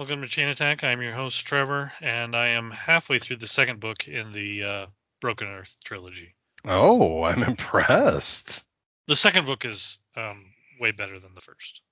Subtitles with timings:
[0.00, 0.82] Welcome to Chain Attack.
[0.82, 4.86] I'm your host, Trevor, and I am halfway through the second book in the uh,
[5.20, 6.34] Broken Earth trilogy.
[6.64, 8.64] Oh, I'm impressed.
[9.08, 10.46] The second book is um,
[10.80, 11.82] way better than the first.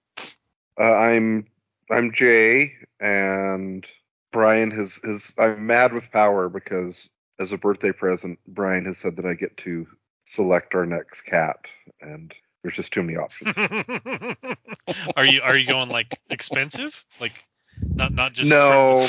[0.81, 1.49] Uh, I'm
[1.91, 3.87] I'm Jay, and
[4.33, 9.17] Brian has has I'm mad with power because as a birthday present, Brian has said
[9.17, 9.87] that I get to
[10.25, 11.59] select our next cat,
[12.01, 12.33] and
[12.63, 13.53] there's just too many options.
[15.15, 17.05] are you are you going like expensive?
[17.21, 17.45] Like
[17.83, 19.07] not not just no.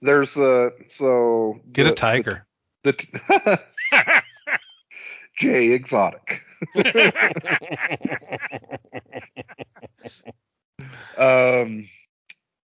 [0.00, 2.46] There's a so Get the- a tiger.
[2.84, 2.92] The,
[3.28, 3.62] the
[5.38, 6.42] Jay exotic.
[11.16, 11.88] Um,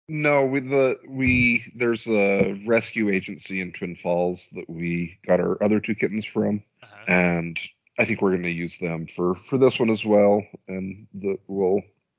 [0.09, 5.63] no, we the we there's a rescue agency in Twin Falls that we got our
[5.63, 7.05] other two kittens from, Uh-huh.
[7.09, 7.59] and
[7.99, 10.45] I think we're going to use them for for this one as well.
[10.69, 11.79] And the we'll,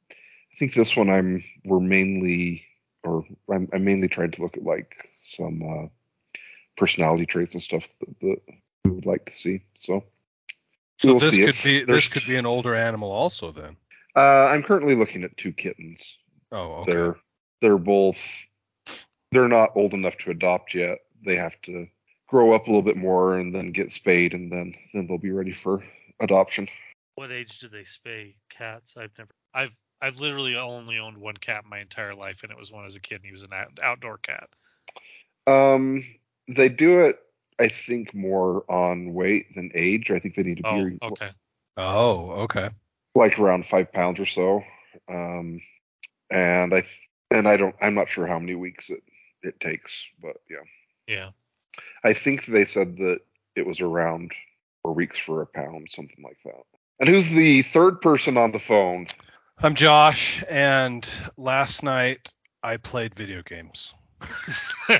[0.09, 2.63] I think this one I'm we're mainly
[3.03, 5.87] or I'm, I'm mainly trying to look at like some uh,
[6.77, 8.41] personality traits and stuff that, that
[8.85, 9.63] we would like to see.
[9.75, 10.03] So.
[10.99, 11.37] So we'll this see.
[11.39, 13.75] could It's- be this could be an older animal also then.
[14.15, 16.17] Uh, I'm currently looking at two kittens.
[16.51, 16.91] Oh, okay.
[16.91, 17.15] They're
[17.61, 18.19] they're both
[19.31, 20.99] they're not old enough to adopt yet.
[21.25, 21.87] They have to
[22.27, 25.31] grow up a little bit more and then get spayed and then then they'll be
[25.31, 25.83] ready for
[26.19, 26.67] adoption.
[27.15, 28.93] What age do they spay cats?
[28.95, 29.31] I've never.
[29.53, 29.71] I've
[30.03, 32.99] I've literally only owned one cat my entire life, and it was one as a
[32.99, 33.15] kid.
[33.15, 33.51] And he was an
[33.81, 34.49] outdoor cat.
[35.47, 36.03] Um
[36.49, 37.19] they do it
[37.57, 40.11] I think more on weight than age.
[40.11, 41.29] I think they need to Oh, be okay.
[41.77, 42.69] Oh, okay.
[43.15, 44.61] like around 5 pounds or so.
[45.09, 45.61] Um
[46.29, 46.83] and I
[47.31, 49.03] and I don't I'm not sure how many weeks it
[49.41, 50.65] it takes, but yeah.
[51.07, 51.29] Yeah.
[52.03, 53.19] I think they said that
[53.55, 54.31] it was around
[54.81, 56.63] four weeks for a pound, something like that.
[56.99, 59.07] And who's the third person on the phone?
[59.59, 62.29] I'm Josh, and last night
[62.61, 64.97] I played video games for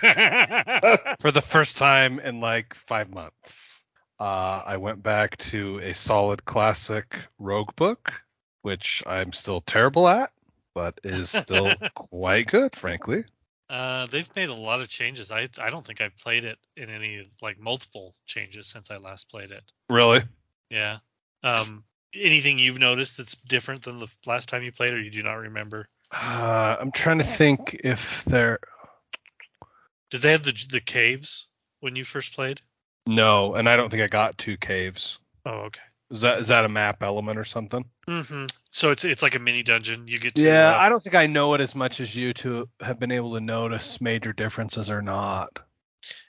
[1.31, 3.83] the first time in like five months.
[4.19, 8.13] Uh, I went back to a solid classic rogue book,
[8.61, 10.31] which I'm still terrible at,
[10.73, 13.25] but is still quite good, frankly.
[13.69, 15.31] uh, they've made a lot of changes.
[15.31, 19.29] I I don't think I've played it in any like multiple changes since I last
[19.29, 19.63] played it.
[19.89, 20.21] Really?
[20.69, 20.99] Yeah.
[21.43, 21.83] Um.
[22.15, 25.33] Anything you've noticed that's different than the last time you played, or you do not
[25.33, 25.87] remember?
[26.11, 28.59] Uh, I'm trying to think if there.
[30.11, 31.47] Did they have the the caves
[31.79, 32.61] when you first played?
[33.07, 35.17] No, and I don't think I got two caves.
[35.45, 35.81] Oh, okay.
[36.11, 37.83] Is that is that a map element or something?
[38.07, 38.45] Mm-hmm.
[38.69, 40.07] So it's it's like a mini dungeon.
[40.07, 42.33] You get to Yeah, uh, I don't think I know it as much as you
[42.35, 45.59] to have been able to notice major differences or not.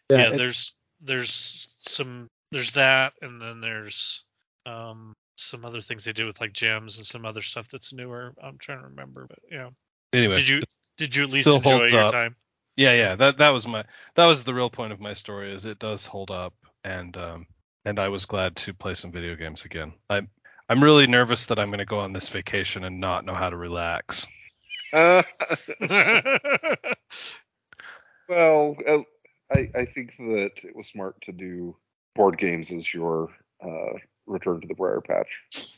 [0.09, 4.25] yeah, it- there's there's some there's that and then there's
[4.65, 8.35] um some other things they did with like gems and some other stuff that's newer
[8.43, 9.69] i'm trying to remember but yeah
[10.13, 10.37] anyway.
[10.37, 10.63] Did you-
[10.97, 12.13] did you at least enjoy your up.
[12.13, 12.37] time
[12.77, 13.15] yeah, yeah.
[13.15, 13.85] That that was my
[14.17, 17.47] that was the real point of my story is it does hold up and um
[17.85, 19.93] and I was glad to play some video games again.
[20.11, 20.29] I'm
[20.69, 23.51] I'm really nervous that I'm going to go on this vacation and not know how
[23.51, 24.27] to relax.
[24.95, 25.23] Uh,
[28.29, 28.99] well, uh,
[29.53, 31.77] I, I think that it was smart to do
[32.15, 33.29] board games as your
[33.63, 35.29] uh, return to the Briar Patch.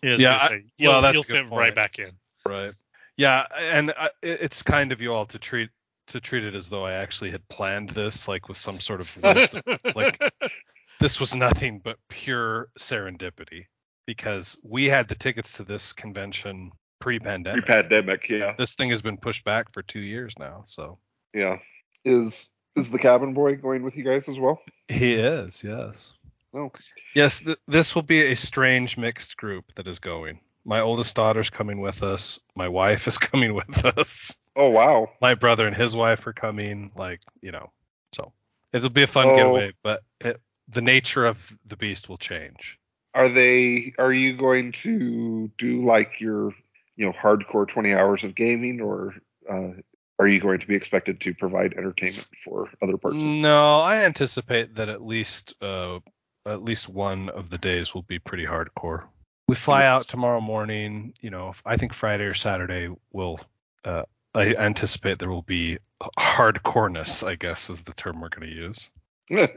[0.03, 1.59] yeah, I was Yeah, I- say, you'll, well, that's you'll fit point.
[1.59, 2.13] right back in
[2.47, 2.73] Right.
[3.17, 5.71] Yeah, and I, it's kind of you all to treat
[6.09, 9.17] to treat it as though I actually had planned this, like with some sort of
[9.23, 9.55] list.
[9.97, 10.19] like
[11.01, 13.65] this was nothing but pure serendipity
[14.07, 16.71] because we had the tickets to this convention
[17.01, 17.65] pre-pandemic.
[17.65, 20.99] Pre-pandemic, yeah, this thing has been pushed back for two years now, so
[21.35, 21.57] yeah.
[22.05, 24.61] Is is the cabin boy going with you guys as well?
[24.89, 25.65] he is.
[25.65, 26.13] Yes.
[26.57, 26.73] No.
[27.15, 30.41] Yes, th- this will be a strange mixed group that is going.
[30.65, 32.41] My oldest daughter's coming with us.
[32.55, 34.37] My wife is coming with us.
[34.57, 35.11] Oh wow.
[35.21, 37.71] my brother and his wife are coming like you know
[38.15, 38.33] so
[38.73, 39.37] it'll be a fun Oh.
[39.37, 42.79] getaway but it, the nature of the beast will change
[43.13, 43.93] Are they?
[43.99, 46.53] Are you going to do like your,
[46.97, 49.15] you know, hardcore 20 hours of gaming, or
[49.51, 49.73] uh,
[50.19, 53.19] are you going to be expected to provide entertainment for other parts?
[53.19, 55.99] no i anticipate that at least uh
[56.47, 59.05] at least one of the days will be pretty hardcore.
[59.49, 63.39] We fly out tomorrow morning you know i think friday or saturday will
[63.85, 64.03] uh
[64.35, 65.79] i anticipate there will be
[66.19, 68.91] hardcoreness i guess is the term we're going to use.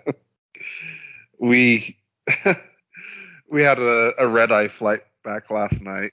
[1.40, 1.98] We
[3.50, 6.12] we had a, a red eye flight back last night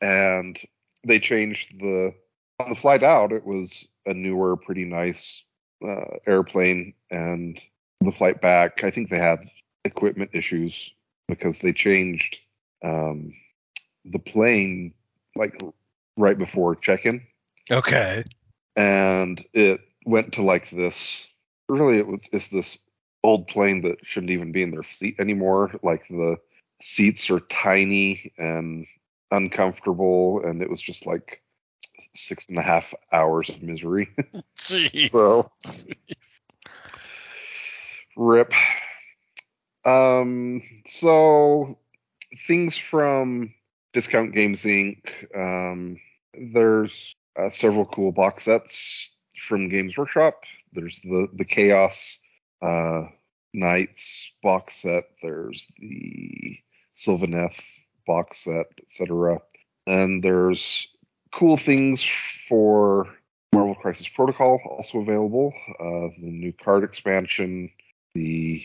[0.00, 0.58] and
[1.06, 2.12] they changed the
[2.58, 5.42] on the flight out it was a newer pretty nice
[5.86, 7.60] uh, airplane and
[8.00, 9.38] the flight back i think they had
[9.84, 10.92] equipment issues
[11.28, 12.38] because they changed
[12.84, 13.32] um,
[14.04, 14.94] the plane
[15.36, 15.58] like
[16.16, 17.22] right before check-in
[17.70, 18.24] okay
[18.76, 21.26] and it went to like this.
[21.68, 22.78] Really, it was it's this
[23.22, 25.72] old plane that shouldn't even be in their fleet anymore.
[25.82, 26.36] Like the
[26.80, 28.86] seats are tiny and
[29.30, 31.42] uncomfortable, and it was just like
[32.14, 34.08] six and a half hours of misery.
[34.58, 35.12] Jeez.
[35.12, 35.50] so
[38.16, 38.52] rip.
[39.84, 41.78] Um, so
[42.46, 43.54] things from
[43.92, 45.06] Discount Games Inc.
[45.34, 45.98] Um,
[46.34, 50.42] there's uh, several cool box sets from Games Workshop.
[50.72, 52.18] There's the the Chaos
[52.62, 53.06] uh,
[53.52, 55.04] Knights box set.
[55.22, 56.58] There's the
[56.96, 57.60] Sylvaneth
[58.06, 59.40] box set, etc.
[59.86, 60.88] And there's
[61.32, 63.08] cool things for
[63.52, 65.52] Marvel Crisis Protocol also available.
[65.80, 67.70] Uh, the new card expansion,
[68.14, 68.64] the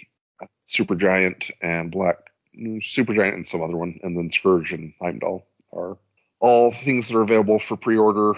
[0.68, 2.18] Supergiant and Black
[2.58, 5.98] Supergiant and some other one, and then Scourge and Heimdall are
[6.40, 8.34] all things that are available for pre-order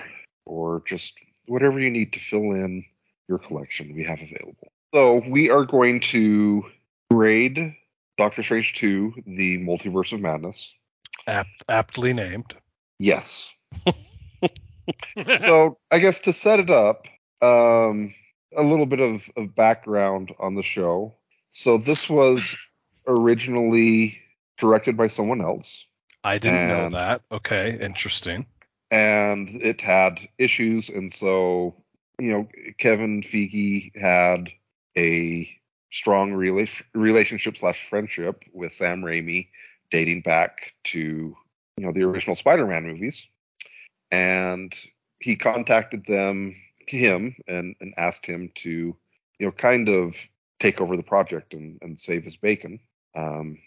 [0.45, 1.13] or just
[1.47, 2.83] whatever you need to fill in
[3.27, 3.95] your collection.
[3.95, 4.71] We have available.
[4.93, 6.63] So we are going to
[7.11, 7.75] grade
[8.17, 10.73] Doctor Strange 2, the Multiverse of Madness.
[11.27, 12.55] Apt, aptly named.
[12.99, 13.51] Yes.
[15.27, 17.05] so I guess to set it up,
[17.41, 18.13] um,
[18.55, 21.13] a little bit of, of background on the show.
[21.57, 22.55] So this was
[23.07, 24.19] originally
[24.59, 25.85] directed by someone else,
[26.23, 27.23] I didn't know that.
[27.31, 28.45] Okay, interesting.
[28.91, 31.73] and it had issues, and so
[32.19, 34.49] you know Kevin Feige had
[34.95, 35.49] a
[35.91, 39.47] strong rela- relationship slash friendship with Sam Raimi,
[39.89, 43.25] dating back to you know the original Spider-Man movies,
[44.11, 44.75] and
[45.19, 46.55] he contacted them
[46.87, 48.95] him and, and asked him to
[49.39, 50.15] you know kind of
[50.59, 52.79] take over the project and, and save his bacon.
[53.15, 53.57] Um,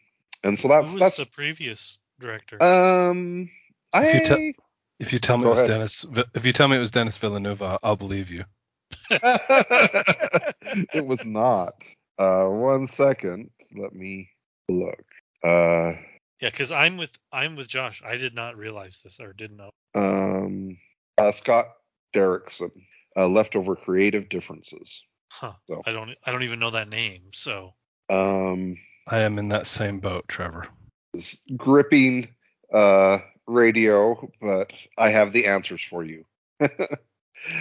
[0.44, 2.62] and so that's Who was that's the previous director?
[2.62, 3.50] um
[3.92, 4.54] I If you te-
[4.98, 5.70] If you tell me it was ahead.
[5.70, 8.44] Denis, if you tell me it was Denis Villeneuve, I'll, I'll believe you.
[9.10, 11.74] it was not.
[12.18, 13.50] Uh, one second.
[13.74, 14.28] Let me
[14.68, 15.02] look.
[15.42, 15.94] Uh,
[16.40, 18.02] yeah, because I'm with I'm with Josh.
[18.06, 19.70] I did not realize this or didn't know.
[19.94, 20.76] um,
[21.18, 21.68] uh, Scott
[22.14, 22.70] Derrickson.
[23.16, 25.02] Uh, leftover creative differences.
[25.30, 25.52] Huh.
[25.68, 25.82] So.
[25.86, 27.22] I don't I don't even know that name.
[27.32, 27.74] So
[28.08, 28.76] Um,
[29.08, 30.66] I am in that same boat, Trevor.
[31.56, 32.28] gripping
[32.72, 36.24] uh, radio, but I have the answers for you.
[36.60, 36.66] oh,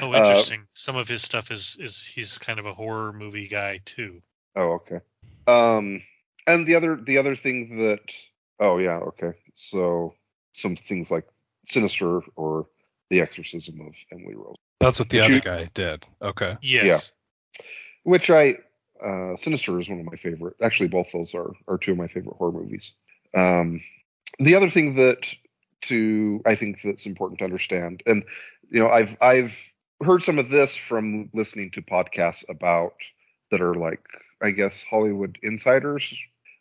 [0.02, 0.66] Uh, interesting.
[0.74, 4.22] Some of his stuff is is he's kind of a horror movie guy too.
[4.56, 5.00] Oh, okay.
[5.48, 6.02] Um,
[6.48, 8.02] and the other the other thing that
[8.60, 9.32] oh yeah, okay.
[9.54, 10.14] So
[10.54, 11.26] some things like
[11.66, 12.68] Sinister or
[13.10, 16.06] The Exorcism of Emily Rose, That's what the Did other you- guy did.
[16.22, 16.58] Okay.
[16.62, 17.12] Yes.
[18.04, 18.58] Which I
[19.04, 20.56] uh, Sinister is one of my favorite.
[20.62, 22.92] Actually, both those are are two of my favorite horror movies.
[23.36, 23.82] Um,
[24.40, 25.28] the other thing that
[25.82, 28.24] to I think that's important to understand, and
[28.70, 29.58] you know, I've I've
[30.04, 32.96] heard some of this from listening to podcasts about
[33.52, 34.04] that are like
[34.42, 36.14] I guess Hollywood insiders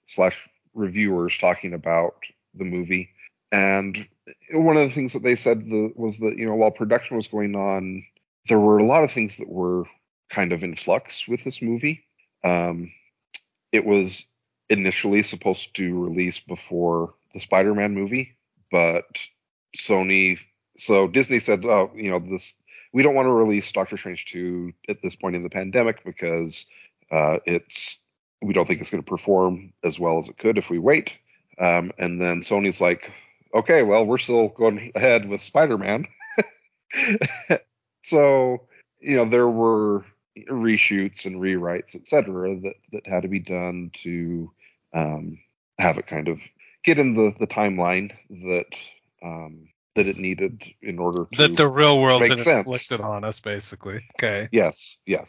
[0.05, 0.37] slash
[0.75, 2.17] reviewers talking about
[2.55, 3.11] the movie.
[3.51, 4.07] And
[4.53, 7.29] one of the things that they said the, was that you know while production was
[7.29, 8.05] going on,
[8.49, 9.85] there were a lot of things that were
[10.31, 12.05] kind of in flux with this movie.
[12.45, 12.93] Um,
[13.73, 14.27] it was
[14.69, 18.37] initially supposed to release before the Spider-Man movie,
[18.71, 19.07] but
[19.77, 20.39] Sony,
[20.77, 22.55] so Disney said, oh, you know, this
[22.93, 26.67] we don't want to release Doctor Strange 2 at this point in the pandemic because
[27.11, 27.99] uh, it's
[28.41, 31.15] we don't think it's going to perform as well as it could if we wait.
[31.59, 33.11] Um, and then Sony's like,
[33.55, 36.07] okay, well, we're still going ahead with Spider-Man.
[38.03, 38.69] so
[39.01, 40.05] you know there were
[40.49, 44.51] reshoots and rewrites, et cetera, that that had to be done to
[44.95, 45.39] um,
[45.79, 46.39] have it kind of
[46.85, 48.77] get in the the timeline that
[49.23, 52.67] um, that it needed in order to That the real world Makes had sense.
[52.67, 54.05] inflicted on us, basically.
[54.17, 54.49] Okay.
[54.53, 55.29] Yes, yes.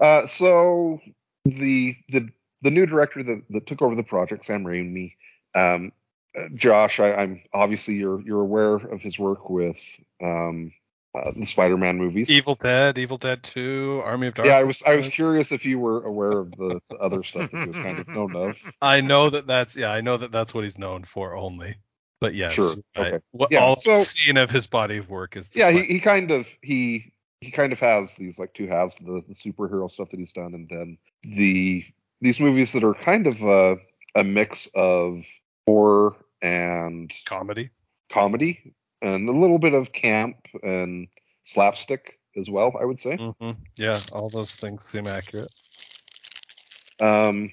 [0.00, 1.00] Uh, so
[1.44, 2.28] the the
[2.62, 5.14] the new director that, that took over the project, Sam Raimi,
[5.54, 5.92] um,
[6.38, 9.78] uh, Josh, I, I'm obviously you're you're aware of his work with
[10.22, 10.72] um,
[11.14, 12.28] uh, the Spider-Man movies.
[12.30, 14.52] Evil Dead, Evil Dead 2, Army of Darkness.
[14.54, 17.50] yeah, I was I was curious if you were aware of the, the other stuff
[17.50, 18.58] that he was kind of known of.
[18.82, 21.76] I know that that's yeah, I know that that's what he's known for only.
[22.20, 23.18] But yes, Sure, I- okay.
[23.32, 26.30] what Yeah, all so- seen of his body of work is Yeah, he, he kind
[26.30, 30.18] of he he kind of has these like two halves, the, the superhero stuff that
[30.18, 31.84] he's done, and then the
[32.20, 33.76] these movies that are kind of a,
[34.14, 35.24] a mix of
[35.66, 37.70] horror and comedy.
[38.10, 38.74] comedy
[39.04, 41.08] and a little bit of camp and
[41.44, 43.16] slapstick as well, I would say.
[43.16, 45.52] hmm Yeah, all those things seem accurate.
[47.00, 47.52] Um,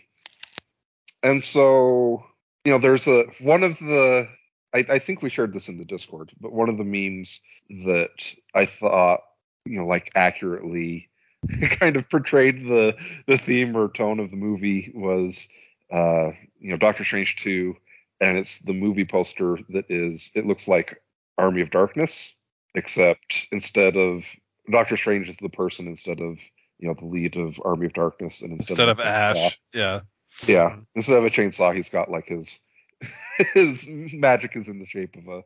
[1.23, 2.23] and so,
[2.63, 4.27] you know, there's a one of the
[4.73, 7.41] I, I think we shared this in the Discord, but one of the memes
[7.83, 9.21] that I thought,
[9.65, 11.09] you know, like accurately
[11.79, 12.95] kind of portrayed the
[13.27, 15.49] the theme or tone of the movie was
[15.91, 17.75] uh, you know Doctor Strange two,
[18.21, 21.01] and it's the movie poster that is it looks like
[21.41, 22.33] Army of Darkness,
[22.75, 24.23] except instead of
[24.69, 26.37] Doctor Strange is the person instead of
[26.79, 29.55] you know the lead of Army of Darkness, and instead, Instead of a Ash, chainsaw-
[29.73, 29.99] yeah.
[30.47, 32.59] yeah, instead of a chainsaw, he's got like his
[33.53, 35.43] his magic is in the shape of a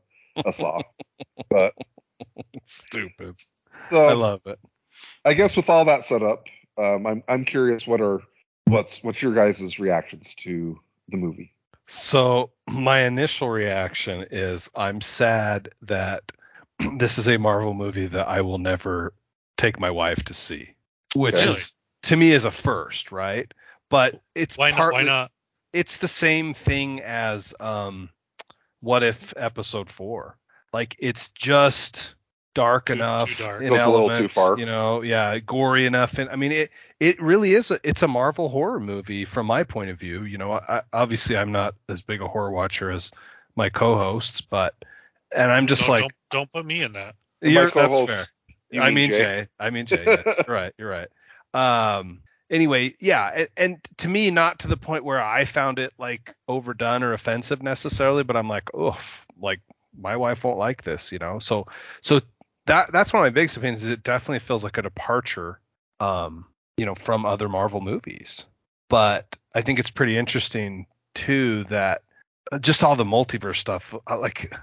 [0.47, 0.81] a saw.
[1.49, 1.73] but
[2.65, 3.35] Stupid.
[3.89, 4.59] so I love it.
[5.23, 6.43] I guess with all that set up,
[6.77, 8.21] um, I'm I'm curious what are
[8.65, 10.77] what's what's your guys' reactions to
[11.09, 11.54] the movie?
[11.87, 16.23] So my initial reaction is I'm sad that
[16.97, 19.13] this is a Marvel movie that I will never
[19.57, 20.75] take my wife to see,
[21.15, 21.49] which Really?
[21.49, 21.73] is
[22.03, 23.51] to me is a first, right?
[23.89, 24.77] But it's Why not?
[24.77, 25.31] partly Why not?
[25.73, 28.09] it's the same thing as um
[28.81, 30.37] what if episode 4.
[30.73, 32.15] Like it's just
[32.55, 33.61] dark Too- enough too dark.
[33.61, 34.57] in Goes a little too elements, far.
[34.57, 38.07] you know, yeah, gory enough and I mean it it really is a, it's a
[38.07, 40.53] Marvel horror movie from my point of view, you know.
[40.53, 43.11] I, obviously I'm not as big a horror watcher as
[43.55, 44.73] my co-hosts, but
[45.35, 47.13] and I'm just Don't- like don't, don't put me in that.
[47.41, 48.25] You're, that's fair.
[48.71, 49.17] you I mean mean Jay?
[49.19, 49.47] Jay.
[49.59, 50.03] I mean Jay.
[50.05, 50.73] Yes, you're right.
[50.79, 51.09] You're right.
[51.53, 52.21] Um.
[52.47, 56.31] Anyway, yeah, and, and to me, not to the point where I found it like
[56.47, 59.61] overdone or offensive necessarily, but I'm like, oof, like
[59.99, 61.39] my wife won't like this, you know.
[61.39, 61.65] So,
[62.01, 62.21] so
[62.65, 63.83] that that's one of my biggest opinions.
[63.83, 65.59] Is it definitely feels like a departure,
[65.99, 66.45] um,
[66.77, 68.45] you know, from other Marvel movies.
[68.89, 72.01] But I think it's pretty interesting too that
[72.51, 74.53] uh, just all the multiverse stuff, uh, like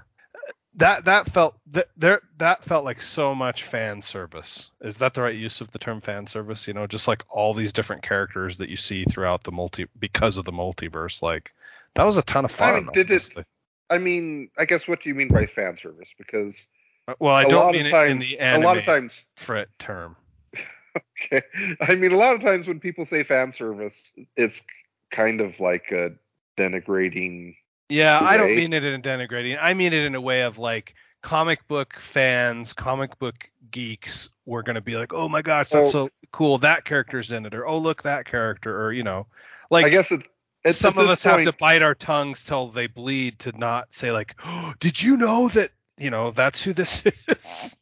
[0.75, 4.71] that that felt that there that felt like so much fan service.
[4.81, 6.67] Is that the right use of the term fan service?
[6.67, 10.37] You know, just like all these different characters that you see throughout the multi because
[10.37, 11.21] of the multiverse.
[11.21, 11.51] Like
[11.95, 12.85] that was a ton of I fun.
[12.85, 13.45] mean, did it-
[13.89, 16.09] I mean, I guess what do you mean by fan service?
[16.17, 16.59] Because
[17.07, 19.23] Uh, well, I a don't mean it in times, the a anime lot of times,
[19.35, 20.15] frit term.
[21.21, 21.41] okay.
[21.81, 24.63] I mean, a lot of times when people say fan service, it's
[25.11, 26.11] kind of like a
[26.57, 27.55] denigrating.
[27.89, 29.57] Yeah, I don't mean it in a denigrating.
[29.59, 34.63] I mean it in a way of like comic book fans, comic book geeks were
[34.63, 36.57] going to be like, "Oh my gosh, that's Well- so cool.
[36.59, 39.27] That character's in it." Or, "Oh, look, that character." Or, you know,
[39.69, 40.23] like I guess it.
[40.65, 43.93] It's some of us point, have to bite our tongues till they bleed to not
[43.93, 47.77] say like, oh, "Did you know that?" You know, that's who this is.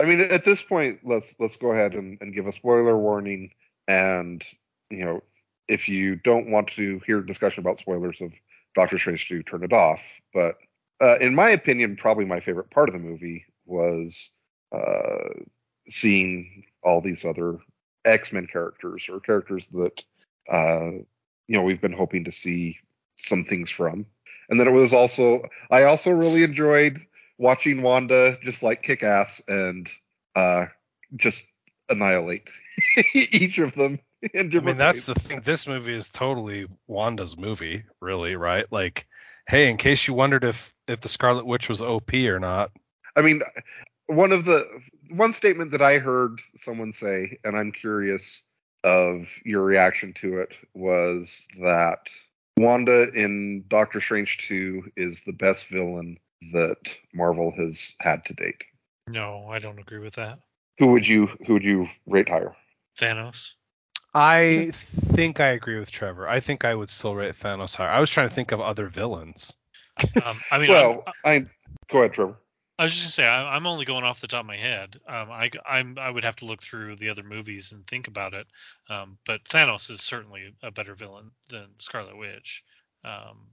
[0.00, 3.52] I mean, at this point, let's let's go ahead and, and give a spoiler warning.
[3.88, 4.44] And
[4.90, 5.22] you know,
[5.68, 8.32] if you don't want to hear discussion about spoilers of
[8.74, 10.00] Doctor Strange 2, turn it off.
[10.32, 10.56] But
[11.00, 14.30] uh, in my opinion, probably my favorite part of the movie was
[14.72, 15.28] uh,
[15.88, 17.58] seeing all these other
[18.04, 20.02] X Men characters or characters that
[20.50, 20.90] uh,
[21.46, 22.78] you know we've been hoping to see
[23.16, 24.06] some things from.
[24.48, 27.00] And then it was also I also really enjoyed
[27.40, 29.88] watching Wanda just like kick ass and
[30.36, 30.66] uh,
[31.16, 31.42] just
[31.88, 32.50] annihilate
[33.14, 33.98] each of them
[34.34, 35.40] in I mean, that's the thing.
[35.40, 38.70] This movie is totally Wanda's movie, really, right?
[38.70, 39.06] Like,
[39.48, 42.70] hey, in case you wondered if if the Scarlet Witch was OP or not,
[43.16, 43.40] I mean,
[44.06, 44.68] one of the
[45.08, 48.42] one statement that I heard someone say, and I'm curious
[48.84, 52.00] of your reaction to it, was that
[52.58, 56.18] Wanda in Doctor Strange 2 is the best villain
[56.52, 56.78] that
[57.14, 58.62] Marvel has had to date.
[59.08, 60.38] No, I don't agree with that.
[60.78, 62.54] Who would you who would you rate higher?
[62.98, 63.54] Thanos.
[64.14, 66.28] I think I agree with Trevor.
[66.28, 67.90] I think I would still rate Thanos higher.
[67.90, 69.52] I was trying to think of other villains.
[70.24, 72.36] Um, I mean, well, I'm- I go ahead, Trevor.
[72.78, 74.98] I was just gonna say I, I'm only going off the top of my head.
[75.06, 78.32] Um, I I'm I would have to look through the other movies and think about
[78.32, 78.46] it.
[78.88, 82.64] Um, but Thanos is certainly a better villain than Scarlet Witch.
[83.04, 83.48] Um,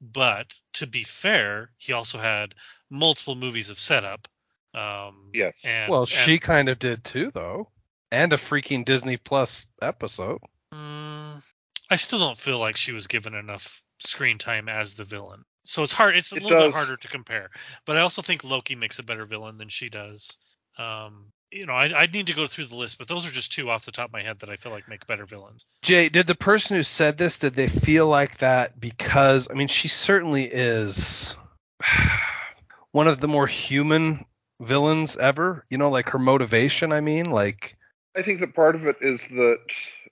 [0.00, 2.54] but to be fair, he also had
[2.90, 4.28] multiple movies of setup.
[4.74, 5.54] Um, Yes.
[5.64, 7.70] And well, and, she kind of did too, though,
[8.12, 10.38] and a freaking Disney Plus episode.
[10.72, 11.42] Mm,
[11.90, 15.42] I still don't feel like she was given enough screen time as the villain.
[15.64, 16.16] So it's hard.
[16.16, 16.68] It's a It little does.
[16.72, 17.50] bit harder to compare.
[17.84, 20.36] But I also think Loki makes a better villain than she does.
[20.78, 23.52] Um, you know, I, I'd need to go through the list, but those are just
[23.52, 25.64] two off the top of my head that I feel like make better villains.
[25.82, 29.68] Jay, did the person who said this did they feel like that because I mean
[29.68, 31.36] she certainly is
[32.92, 34.24] one of the more human
[34.60, 35.64] villains ever.
[35.70, 36.92] You know, like her motivation.
[36.92, 37.76] I mean, like
[38.16, 39.66] I think that part of it is that,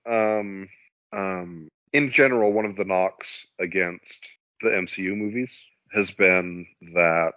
[0.07, 0.69] um,
[1.13, 4.19] um, in general, one of the knocks against
[4.63, 5.57] the MCU movies
[5.93, 7.35] has been that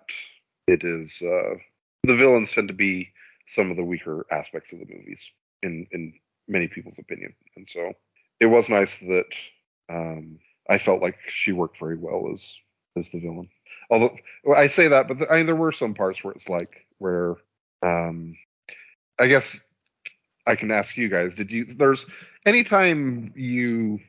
[0.67, 1.55] it is uh,
[2.03, 3.11] the villains tend to be
[3.51, 5.21] some of the weaker aspects of the movies,
[5.61, 6.13] in in
[6.47, 7.93] many people's opinion, and so
[8.39, 9.27] it was nice that
[9.89, 10.39] um,
[10.69, 12.55] I felt like she worked very well as
[12.97, 13.49] as the villain.
[13.89, 14.15] Although
[14.55, 17.35] I say that, but th- I mean there were some parts where it's like where
[17.83, 18.35] um,
[19.19, 19.59] I guess
[20.47, 21.35] I can ask you guys.
[21.35, 21.65] Did you?
[21.65, 22.05] There's
[22.45, 23.99] anytime you,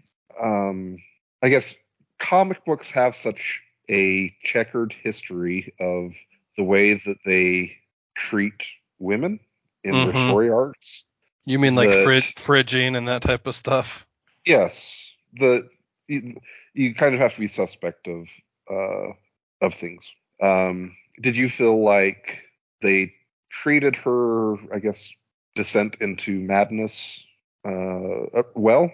[0.41, 0.97] um,
[1.43, 1.75] I guess
[2.19, 6.15] comic books have such a checkered history of
[6.57, 7.77] the way that they
[8.17, 8.63] treat
[9.03, 9.41] women
[9.85, 10.05] in Mhm.
[10.13, 11.07] their story arcs.
[11.45, 14.07] You mean like The- frid- fridging and that type of stuff?
[14.47, 15.69] Yes, the
[16.09, 16.41] you,
[16.75, 18.29] you kind of have to be suspect of
[18.71, 19.13] uh,
[19.61, 20.11] of things.
[20.41, 22.43] Um, did you feel like
[22.81, 23.15] they
[23.51, 25.11] treated her, I guess,
[25.55, 27.25] descent into madness
[27.65, 28.91] uh, uh, well?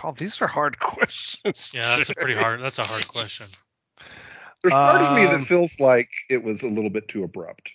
[0.00, 1.70] God, these are hard questions.
[1.74, 2.62] Yeah, that's a pretty hard.
[2.62, 3.46] That's a hard question.
[4.62, 7.70] There's part of me Um, that feels like it was a little bit too abrupt.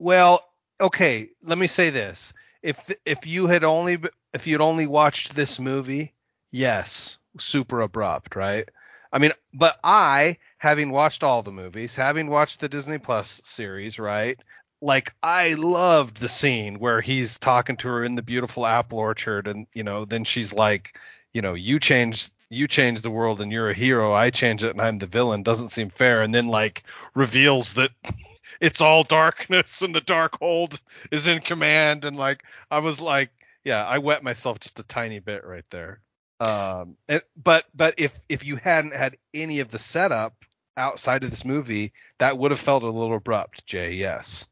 [0.00, 0.42] Well,
[0.80, 2.32] okay, let me say this.
[2.62, 3.98] If if you had only
[4.32, 6.14] if you'd only watched this movie,
[6.50, 8.68] yes, super abrupt, right?
[9.12, 13.98] I mean, but I, having watched all the movies, having watched the Disney Plus series,
[13.98, 14.38] right?
[14.80, 19.48] Like I loved the scene where he's talking to her in the beautiful apple orchard
[19.48, 20.98] and, you know, then she's like,
[21.34, 24.14] you know, you changed you change the world and you're a hero.
[24.14, 25.42] I change it and I'm the villain.
[25.42, 26.22] Doesn't seem fair.
[26.22, 27.90] And then like reveals that
[28.60, 30.78] it's all darkness and the Darkhold
[31.10, 32.04] is in command.
[32.04, 33.30] And like i was like
[33.64, 36.00] yeah i wet myself just a tiny bit right there.
[36.40, 36.96] Um
[37.36, 40.34] but but if if you hadn't had any of the setup
[40.76, 44.46] outside of this movie that would have felt a little abrupt jay yes.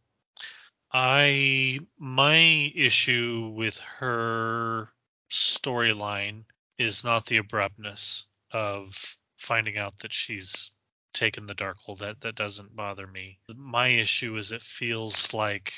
[0.93, 4.91] I my issue with her
[5.31, 6.45] storyline
[6.79, 10.71] is not the abruptness of finding out that she's
[11.13, 11.99] taken the Darkhold.
[11.99, 13.39] That that doesn't bother me.
[13.55, 15.73] My issue is it feels like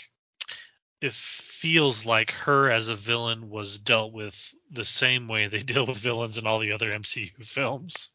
[1.00, 5.86] it feels like her as a villain was dealt with the same way they deal
[5.86, 8.10] with villains in all the other MCU films.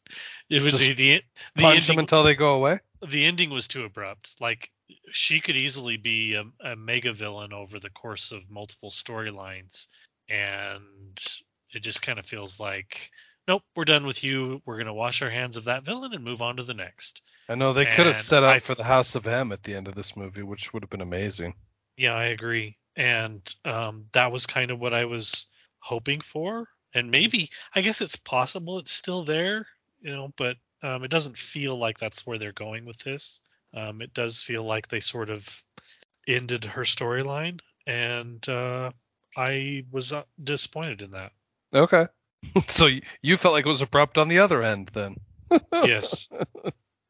[0.48, 1.22] It was Just the the,
[1.56, 4.40] the punch them ending, until they go away the ending was too abrupt.
[4.40, 4.70] Like
[5.10, 9.86] she could easily be a, a mega villain over the course of multiple storylines,
[10.28, 11.18] and
[11.72, 13.10] it just kind of feels like,
[13.48, 14.60] nope, we're done with you.
[14.64, 17.22] We're gonna wash our hands of that villain and move on to the next.
[17.48, 19.74] i know they could have set up I- for the house of m at the
[19.74, 21.54] end of this movie which would have been amazing
[21.96, 25.46] Yeah, I agree, and um, that was kind of what I was
[25.78, 26.68] hoping for.
[26.94, 29.66] And maybe I guess it's possible it's still there,
[30.00, 33.40] you know, but um, it doesn't feel like that's where they're going with this.
[33.74, 35.64] Um, it does feel like they sort of
[36.28, 38.90] ended her storyline, and uh,
[39.36, 41.32] I was uh, disappointed in that.
[41.74, 42.06] okay
[42.66, 42.88] so
[43.22, 45.16] you felt like it was abrupt on the other end then
[45.72, 46.28] yes.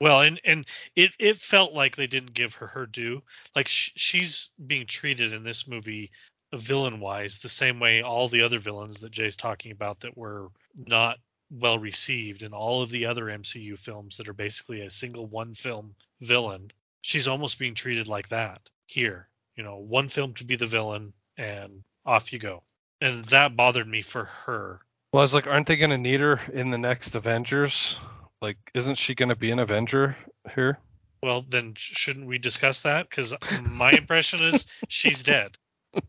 [0.01, 3.23] Well, and and it it felt like they didn't give her her due.
[3.55, 6.11] Like sh- she's being treated in this movie
[6.55, 10.49] villain wise the same way all the other villains that Jay's talking about that were
[10.77, 11.19] not
[11.51, 15.55] well received in all of the other MCU films that are basically a single one
[15.55, 16.71] film villain.
[17.03, 19.29] She's almost being treated like that here.
[19.57, 22.63] You know, one film to be the villain and off you go.
[23.01, 24.81] And that bothered me for her.
[25.17, 27.99] Well, I was like, aren't they going to need her in the next Avengers?
[28.43, 30.15] Like, isn't she going to be an Avenger
[30.55, 30.79] here?
[31.23, 33.09] Well, then shouldn't we discuss that?
[33.09, 33.33] Because
[33.65, 35.57] my impression is she's dead.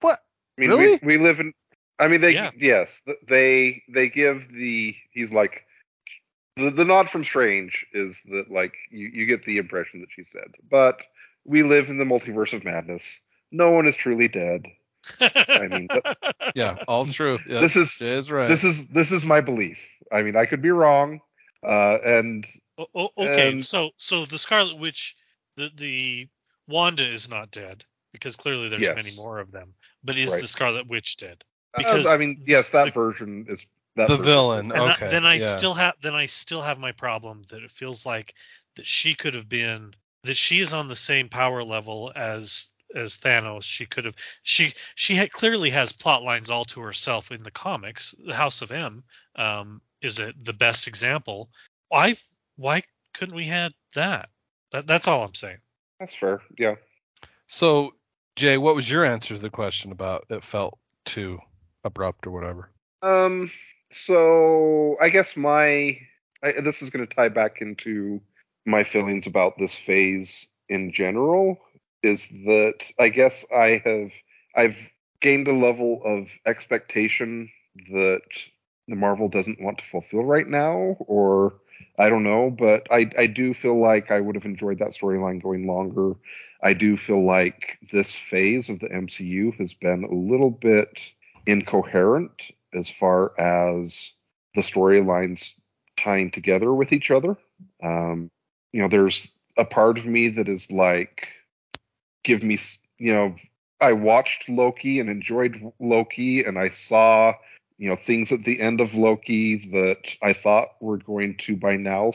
[0.00, 0.20] What?
[0.56, 0.98] I mean, Really?
[1.02, 1.52] we we live in.
[1.98, 2.50] I mean, they Yeah.
[2.56, 5.66] yes, they they give the he's like
[6.56, 10.30] the the nod from Strange is that like you you get the impression that she's
[10.32, 11.02] dead, but
[11.44, 13.20] we live in the multiverse of madness.
[13.52, 14.64] No one is truly dead.
[15.20, 15.88] I mean,
[16.54, 17.38] Yeah, all true.
[17.46, 18.48] Yeah, This is is right.
[18.48, 19.78] this is this is my belief.
[20.12, 21.20] I mean, I could be wrong,
[21.62, 22.46] uh, and
[22.78, 25.16] O- o- okay, And- so so the Scarlet Witch,
[25.56, 26.28] the the
[26.66, 28.96] Wanda is not dead because clearly there's Yes.
[28.96, 29.74] many more of them.
[30.02, 30.40] But is Right.
[30.40, 31.44] the Scarlet Witch dead?
[31.74, 33.64] uh, Because I mean, yes, that the- version is
[33.96, 34.72] that the version villain.
[34.72, 35.04] And Okay.
[35.04, 35.56] that, then I yeah.
[35.56, 38.34] still have then I still have my problem that it feels like
[38.76, 43.16] that she could have been that she is on the same power level as as
[43.16, 43.62] Thanos.
[43.62, 47.50] She could have she she had, clearly has plot lines all to herself in the
[47.50, 48.14] comics.
[48.24, 49.02] The House of M
[49.36, 51.50] um, is a, the best example.
[51.88, 52.16] Why
[52.56, 52.82] why
[53.14, 54.28] couldn't we had that?
[54.72, 55.58] That that's all I'm saying.
[55.98, 56.40] That's fair.
[56.58, 56.76] Yeah.
[57.46, 57.94] So,
[58.36, 61.38] Jay, what was your answer to the question about it felt too
[61.84, 62.70] abrupt or whatever?
[63.02, 63.50] Um.
[63.92, 65.98] So I guess my
[66.42, 68.20] I, this is going to tie back into
[68.66, 71.58] my feelings about this phase in general.
[72.02, 74.10] Is that I guess I have
[74.56, 74.76] I've
[75.20, 77.50] gained a level of expectation
[77.90, 78.22] that
[78.88, 81.54] the Marvel doesn't want to fulfill right now, or
[81.98, 85.42] I don't know, but I I do feel like I would have enjoyed that storyline
[85.42, 86.14] going longer.
[86.62, 91.12] I do feel like this phase of the MCU has been a little bit
[91.46, 94.12] incoherent as far as
[94.54, 95.54] the storylines
[95.96, 97.36] tying together with each other.
[97.82, 98.30] Um,
[98.72, 101.28] you know, there's a part of me that is like,
[102.22, 102.58] give me,
[102.98, 103.36] you know,
[103.80, 107.34] I watched Loki and enjoyed Loki, and I saw
[107.78, 111.76] you know things at the end of Loki that I thought were going to by
[111.76, 112.12] now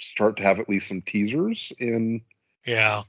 [0.00, 2.22] start to have at least some teasers in
[2.66, 3.02] yeah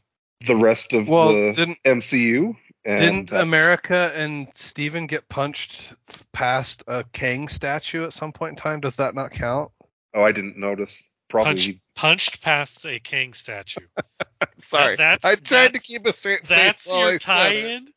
[0.45, 2.55] the rest of well, the didn't, MCU.
[2.85, 5.95] didn't America and Stephen get punched
[6.33, 8.81] past a Kang statue at some point in time?
[8.81, 9.71] Does that not count?
[10.13, 11.01] Oh, I didn't notice.
[11.29, 13.87] Probably punched, punched past a Kang statue.
[14.63, 16.57] Sorry, That- that's- I tried to keep a straight face.
[16.57, 17.85] That's while I your said tie-in.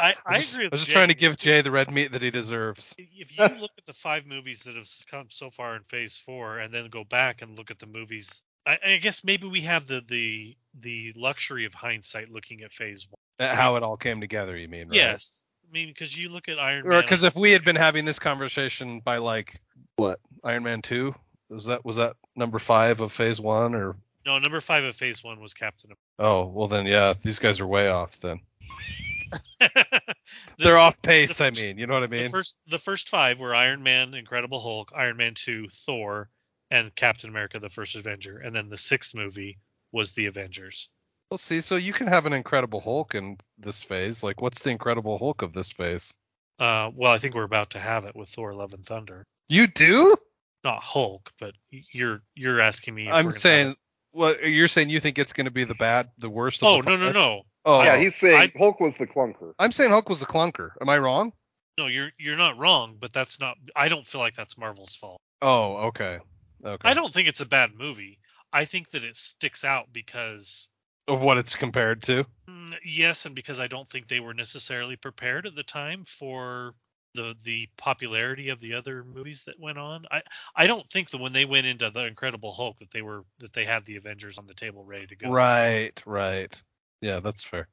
[0.00, 0.64] I, I I was just, agree.
[0.66, 0.92] I was just Jay.
[0.92, 2.94] trying to give Jay the red meat that he deserves.
[2.98, 6.58] If you look at the five movies that have come so far in Phase Four,
[6.58, 9.86] and then go back and look at the movies, I, I guess maybe we have
[9.86, 13.48] the the the luxury of hindsight looking at Phase One.
[13.48, 14.88] How it all came together, you mean?
[14.88, 14.96] Right?
[14.96, 17.00] Yes, I mean because you look at Iron Or Man.
[17.02, 19.60] because if we had been having this conversation by like
[19.96, 21.14] what Iron Man two,
[21.48, 23.96] was that was that number five of Phase one or?
[24.26, 25.88] No, number five of Phase One was Captain.
[25.90, 26.00] America.
[26.18, 28.18] Oh well, then yeah, these guys are way off.
[28.20, 28.40] Then
[29.60, 30.14] The-
[30.58, 31.38] they're the- off pace.
[31.38, 32.30] the I mean, you know what I The mean?
[32.30, 36.28] first the first five were Iron Man, Incredible Hulk, Iron Man Two, Thor,
[36.70, 39.58] and Captain America: The First Avenger, and then the sixth movie
[39.92, 40.88] was the Avengers.
[41.30, 44.22] Well, see, so you can have an Incredible Hulk in this phase.
[44.22, 46.14] Like, what's the Incredible Hulk of this phase?
[46.58, 49.24] Uh, well, I think we're about to have it with Thor: Love and Thunder.
[49.48, 50.16] You do?
[50.64, 53.08] Not Hulk, but you're you're asking me.
[53.10, 53.74] I'm saying.
[54.16, 54.40] It.
[54.42, 56.62] Well, you're saying you think it's going to be the bad, the worst.
[56.62, 59.52] Of Oh the no no no Oh, yeah, he's saying I- Hulk was the clunker.
[59.58, 60.70] I'm saying Hulk was the clunker.
[60.80, 61.32] Am I wrong?
[61.78, 63.56] no you're you're not wrong, but that's not.
[63.74, 65.20] I don't feel like that's Marvel's fault.
[65.42, 66.18] Oh, okay.
[66.64, 66.88] Okay.
[66.88, 68.18] I don't think it's a bad movie.
[68.52, 70.68] I think that it sticks out because
[71.08, 72.24] of what it's compared to.
[72.48, 76.74] Mm, yes, and because I don't think they were necessarily prepared at the time for
[77.16, 80.06] the the popularity of the other movies that went on.
[80.10, 80.22] I
[80.54, 83.52] I don't think that when they went into the Incredible Hulk that they were that
[83.52, 85.28] they had the Avengers on the table ready to go.
[85.28, 86.62] Right, right.
[87.00, 87.68] Yeah, that's fair.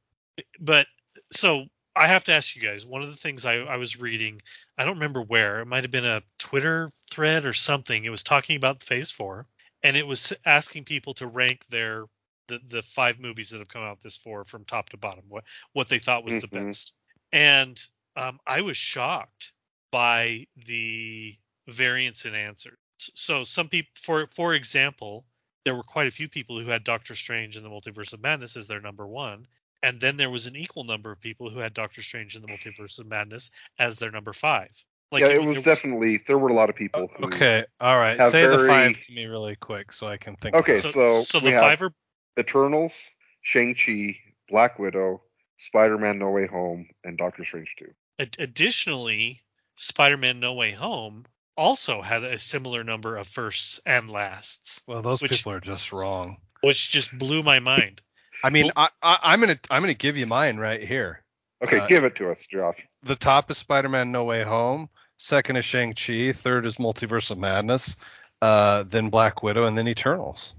[0.60, 0.88] But
[1.32, 2.86] so I have to ask you guys.
[2.86, 4.42] One of the things I I was reading,
[4.78, 5.62] I don't remember where.
[5.62, 8.04] It might have been a Twitter thread or something.
[8.04, 9.48] It was talking about Phase Four,
[9.84, 12.06] and it was asking people to rank their
[12.48, 15.26] the the five movies that have come out this four from top to bottom.
[15.30, 16.70] What what they thought was the Mhm.
[16.70, 16.94] best.
[17.32, 17.82] And
[18.16, 19.54] um, I was shocked
[19.92, 21.36] by the
[21.68, 22.78] variance in answers.
[22.98, 25.26] So some people, for for example,
[25.66, 28.56] there were quite a few people who had Doctor Strange and the Multiverse of Madness
[28.56, 29.46] as their number one,
[29.82, 32.48] and then there was an equal number of people who had Doctor Strange and the
[32.48, 34.70] Multiverse of Madness as their number five.
[35.12, 37.66] Like yeah, you- it was there definitely there were a lot of people who Okay,
[37.80, 38.20] all right.
[38.20, 40.56] have Say the five to me really quick so I can think.
[40.56, 40.78] Okay.
[40.78, 41.94] So, so so the five are
[42.40, 43.00] Eternals,
[43.44, 44.18] Shang-Chi,
[44.50, 45.22] Black Widow,
[45.58, 47.86] Spider-Man No Way Home, and Doctor Strange 2.
[48.24, 49.44] Ad- additionally,
[49.76, 51.26] Spider-Man: No Way Home
[51.58, 55.92] also had a similar number of firsts and lasts, well, those which- people are just
[55.92, 56.38] wrong.
[56.62, 58.02] which just blew my mind.
[58.44, 61.24] I mean, I, I, I'm gonna I'm gonna give you mine right here.
[61.64, 62.78] Okay, Uh, give it to us, Josh.
[63.04, 64.90] The top is Spider-Man: No Way Home.
[65.18, 66.32] Second is Shang-Chi.
[66.34, 67.96] Third is Multiverse of Madness.
[68.42, 70.54] Uh, then Black Widow, and then Eternals.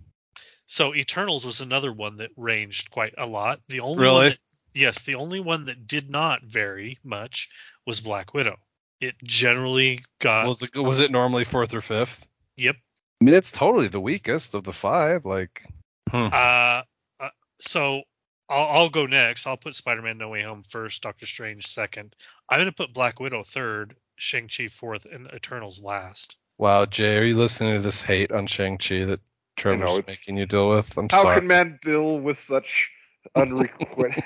[0.66, 3.60] So Eternals was another one that ranged quite a lot.
[3.68, 4.14] The only Really?
[4.14, 4.38] one that,
[4.74, 7.48] yes, the only one that did not vary much
[7.86, 8.58] was Black Widow.
[9.00, 12.26] It generally got was it was it normally fourth or fifth?
[12.56, 12.76] yep.
[13.20, 15.24] I mean, it's totally the weakest of the five.
[15.24, 15.62] Like,
[16.10, 16.28] hmm.
[16.32, 16.82] Uh,
[17.20, 17.28] uh
[17.60, 18.02] so
[18.48, 19.46] I'll, I'll go next.
[19.46, 22.14] I'll put Spider-Man: No Way Home first, Doctor Strange second.
[22.48, 26.36] I'm gonna put Black Widow third, Shang-Chi fourth, and Eternals last.
[26.58, 29.20] wow, Jay, are you listening to this hate on Shang-Chi that
[29.56, 30.96] Trevor's know, making you deal with?
[30.96, 31.34] I'm How sorry.
[31.34, 32.90] How can man deal with such
[33.36, 34.22] unrequ-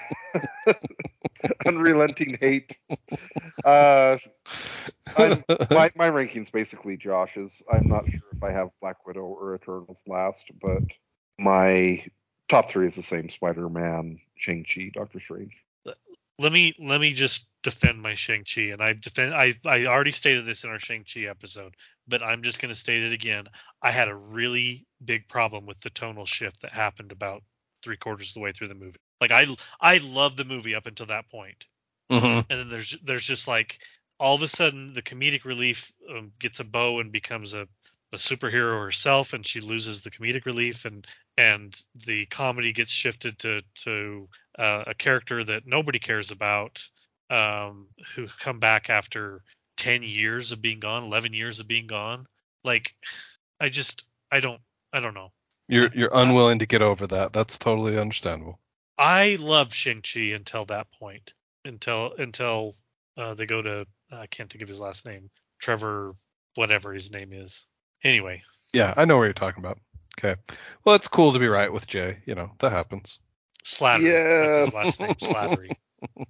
[1.67, 2.77] unrelenting hate?
[3.65, 4.19] Uh,
[5.17, 7.63] my my rankings basically Josh's.
[7.73, 10.83] I'm not sure if I have Black Widow or Eternals last, but
[11.39, 12.05] my
[12.49, 15.53] top three is the same: Spider-Man, Shang-Chi, Doctor Strange.
[16.39, 20.47] let me let me just defend my Shang-Chi and I defend I I already stated
[20.47, 21.75] this in our Shang-Chi episode,
[22.07, 23.47] but I'm just going to state it again.
[23.83, 27.43] I had a really big problem with the tonal shift that happened about
[27.83, 28.99] 3 quarters of the way through the movie.
[29.21, 29.47] Like I
[29.81, 31.67] I love the movie up until that point.
[32.11, 32.47] Mhm.
[32.49, 33.79] And then there's there's just like
[34.19, 37.69] all of a sudden the comedic relief um, gets a bow and becomes a
[38.13, 43.39] a superhero herself and she loses the comedic relief and and the comedy gets shifted
[43.39, 46.83] to to uh, a character that nobody cares about
[47.31, 49.43] um who come back after
[49.77, 52.27] 10 years of being gone 11 years of being gone
[52.65, 52.95] like
[53.61, 54.61] i just i don't
[54.95, 55.31] i don't know
[55.69, 57.33] You're you're unwilling to get over that.
[57.33, 58.59] That's totally understandable.
[58.99, 62.75] i love shang-chi until that point until until
[63.17, 66.15] uh, they go to i can't think of his last name trevor
[66.55, 67.67] whatever his name is
[68.05, 69.79] anyway Yeah, I know what you're talking about.
[70.19, 70.35] Okay.
[70.85, 72.19] Well, it's cool to be right with Jay.
[72.27, 73.19] You know, that happens.
[73.65, 74.13] Slattery.
[74.43, 75.71] That's his last name, Slattery.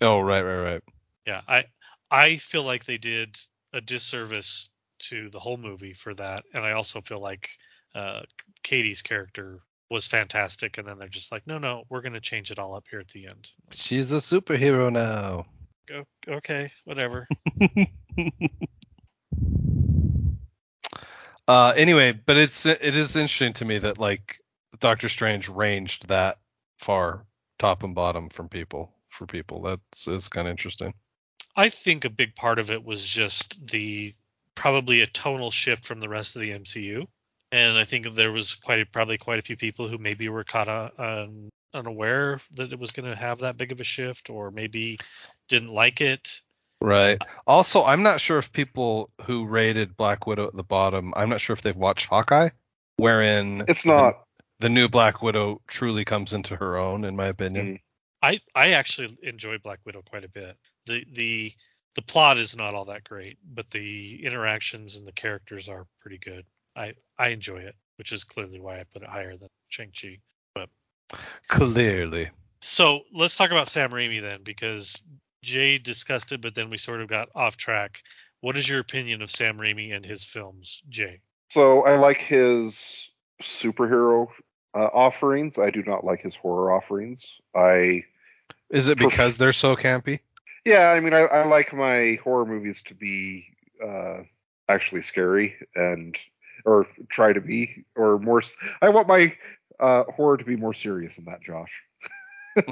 [0.00, 0.82] Oh, right, right, right.
[1.26, 1.64] Yeah, I
[2.10, 3.36] I feel like they did
[3.72, 4.68] a disservice
[5.10, 7.48] to the whole movie for that, and I also feel like
[7.94, 8.20] uh,
[8.62, 12.58] Katy's character was fantastic, and then they're just like, no, no, we're gonna change it
[12.58, 13.50] all up here at the end.
[13.72, 15.46] She's a superhero now.
[15.86, 17.28] Go, okay, whatever.
[21.48, 24.40] uh, anyway, but it's it is interesting to me that like
[24.78, 26.38] Doctor Strange ranged that
[26.78, 27.24] far,
[27.58, 29.62] top and bottom from people for people.
[29.62, 30.94] That's is kind of interesting.
[31.54, 34.14] I think a big part of it was just the
[34.54, 37.06] probably a tonal shift from the rest of the MCU,
[37.52, 40.42] and I think there was quite a, probably quite a few people who maybe were
[40.42, 44.50] caught on, unaware that it was going to have that big of a shift, or
[44.50, 44.98] maybe
[45.48, 46.40] didn't like it.
[46.80, 47.20] Right.
[47.46, 51.40] Also, I'm not sure if people who rated Black Widow at the bottom, I'm not
[51.40, 52.48] sure if they've watched Hawkeye,
[52.96, 54.24] wherein It's not.
[54.58, 57.74] the, the new Black Widow truly comes into her own, in my opinion.
[57.74, 57.80] Mm.
[58.22, 60.56] I I actually enjoy Black Widow quite a bit.
[60.86, 61.52] The the
[61.96, 66.18] the plot is not all that great, but the interactions and the characters are pretty
[66.18, 66.44] good.
[66.76, 70.18] I I enjoy it, which is clearly why I put it higher than Shang Chi.
[70.54, 70.68] But
[71.48, 72.30] Clearly.
[72.60, 75.02] So let's talk about Sam Raimi then, because
[75.42, 78.02] Jay discussed it, but then we sort of got off track.
[78.40, 81.20] What is your opinion of Sam Raimi and his films, Jay?
[81.50, 83.10] So I like his
[83.42, 84.28] superhero
[84.74, 85.58] uh, offerings.
[85.58, 87.24] I do not like his horror offerings.
[87.54, 88.04] I
[88.70, 90.20] Is it because they're so campy?
[90.64, 93.46] yeah, I mean I, I like my horror movies to be
[93.84, 94.18] uh,
[94.68, 96.16] actually scary and
[96.64, 98.42] or try to be or more.
[98.80, 99.34] I want my
[99.80, 101.82] uh, horror to be more serious than that, Josh.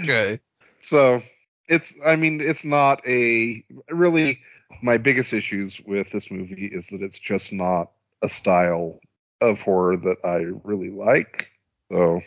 [0.00, 0.40] Okay.
[0.82, 1.22] So
[1.68, 4.40] it's I mean it's not a really
[4.82, 7.90] my biggest issues with this movie is that it's just not
[8.22, 8.98] a style
[9.40, 11.48] of horror that I really like.
[11.90, 12.20] So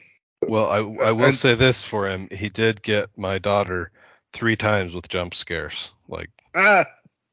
[0.47, 3.91] Well, I I will And- say this for him: he did get my daughter
[4.33, 5.91] three times with jump scares.
[6.07, 6.85] Like ah,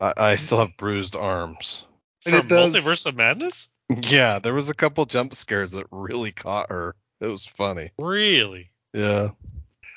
[0.02, 1.84] I, I still have bruised arms.
[2.26, 3.68] And From it does- Multiverse of Madness?
[4.02, 6.94] Yeah, there was a couple jump scares that really caught her.
[7.20, 7.90] It was funny.
[7.98, 8.70] Really?
[8.94, 9.28] Yeah.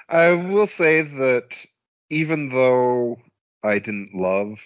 [0.09, 1.55] I will say that
[2.09, 3.17] even though
[3.63, 4.59] I didn't love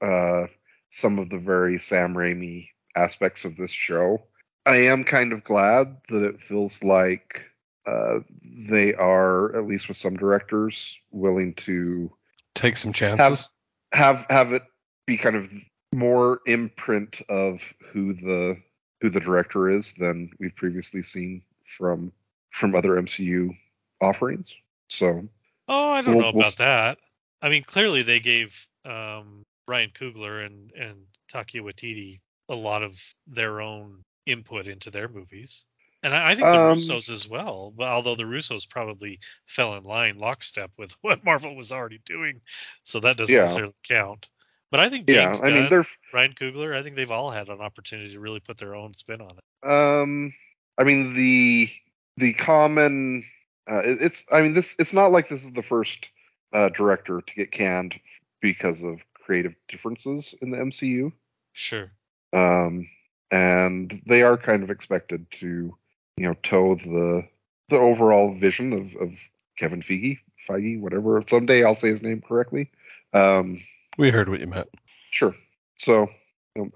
[0.00, 0.46] uh,
[0.90, 4.22] some of the very Sam Raimi aspects of this show,
[4.64, 7.42] I am kind of glad that it feels like
[7.86, 12.10] uh, they are, at least with some directors, willing to
[12.54, 13.50] Take some chances.
[13.92, 14.62] have have it
[15.08, 15.50] be kind of
[15.94, 18.56] more imprint of who the
[19.00, 22.12] who the director is than we've previously seen from
[22.50, 23.56] from other MCU
[24.02, 24.54] offerings.
[24.88, 25.26] So
[25.70, 26.98] Oh, I don't We'll- know we'll about that.
[27.42, 30.96] I mean, clearly they gave um, Ryan Coogler and and
[31.32, 35.64] Taika Waititi a lot of their own input into their movies,
[36.02, 37.72] and I, I think the Um, Russos as well.
[37.76, 42.40] But although the Russos probably fell in line lockstep with what Marvel was already doing,
[42.82, 43.42] so that doesn't Yeah.
[43.42, 44.28] necessarily count.
[44.70, 47.48] But I think yeah, James I mean they're Ryan Coogler, I think they've all had
[47.48, 49.68] an opportunity to really put their own spin on it.
[49.68, 50.34] Um,
[50.78, 51.70] I mean the
[52.16, 53.24] the common.
[53.70, 54.74] Uh, it- it's I mean this.
[54.78, 56.08] It's not like this is the first
[56.52, 57.94] uh, director to get canned
[58.40, 61.12] because of creative differences in the MCU.
[61.52, 61.90] Sure.
[62.32, 62.88] Um,
[63.30, 65.76] and they are kind of expected to,
[66.16, 67.28] you know, toe the
[67.68, 69.12] the overall vision of of
[69.58, 71.22] Kevin Feige, Feige, whatever.
[71.26, 72.70] Someday I'll say his name correctly.
[73.12, 73.60] Um,
[73.98, 74.68] We heard what you meant.
[75.10, 75.34] sure.
[75.76, 76.08] So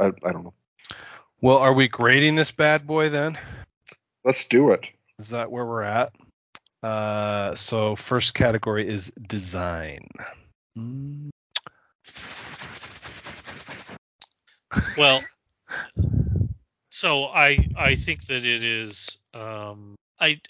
[0.01, 0.55] I I don't know.
[1.41, 3.39] Well, are we grading this bad boy then?
[4.25, 4.85] Let's do it.
[5.19, 6.13] Is that where we're at?
[6.83, 10.01] Uh, so first category is design.
[10.77, 11.31] Mm.
[14.97, 15.23] Well,
[16.91, 20.41] so I I think that it is um I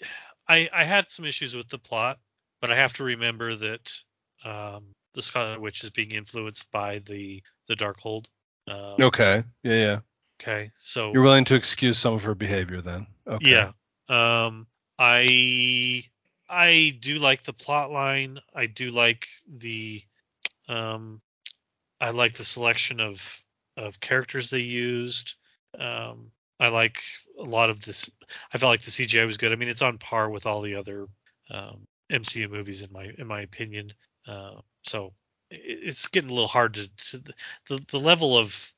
[0.47, 2.19] I I had some issues with the plot,
[2.61, 3.95] but I have to remember that
[4.43, 8.25] um the Scarlet Witch is being influenced by the the Darkhold.
[8.67, 9.43] Um, Okay.
[9.63, 9.99] Yeah, yeah.
[10.41, 13.07] Okay, so You're willing to excuse some of her behavior then?
[13.27, 13.49] Okay.
[13.49, 13.71] yeah.
[14.09, 14.67] Um
[14.99, 16.03] I
[16.49, 18.39] I do like the plot line.
[18.53, 20.01] I do like the
[20.67, 21.21] um
[22.01, 23.43] I like the selection of
[23.77, 25.35] of characters they used.
[25.79, 27.01] Um I like
[27.39, 28.09] a lot of this
[28.53, 29.51] I felt like the CGI was good.
[29.51, 31.07] I mean it's on par with all the other
[31.49, 33.93] um MCU movies in my in my opinion.
[34.27, 35.13] Uh so
[35.49, 37.33] it's getting a little hard to, to
[37.67, 38.73] the the level of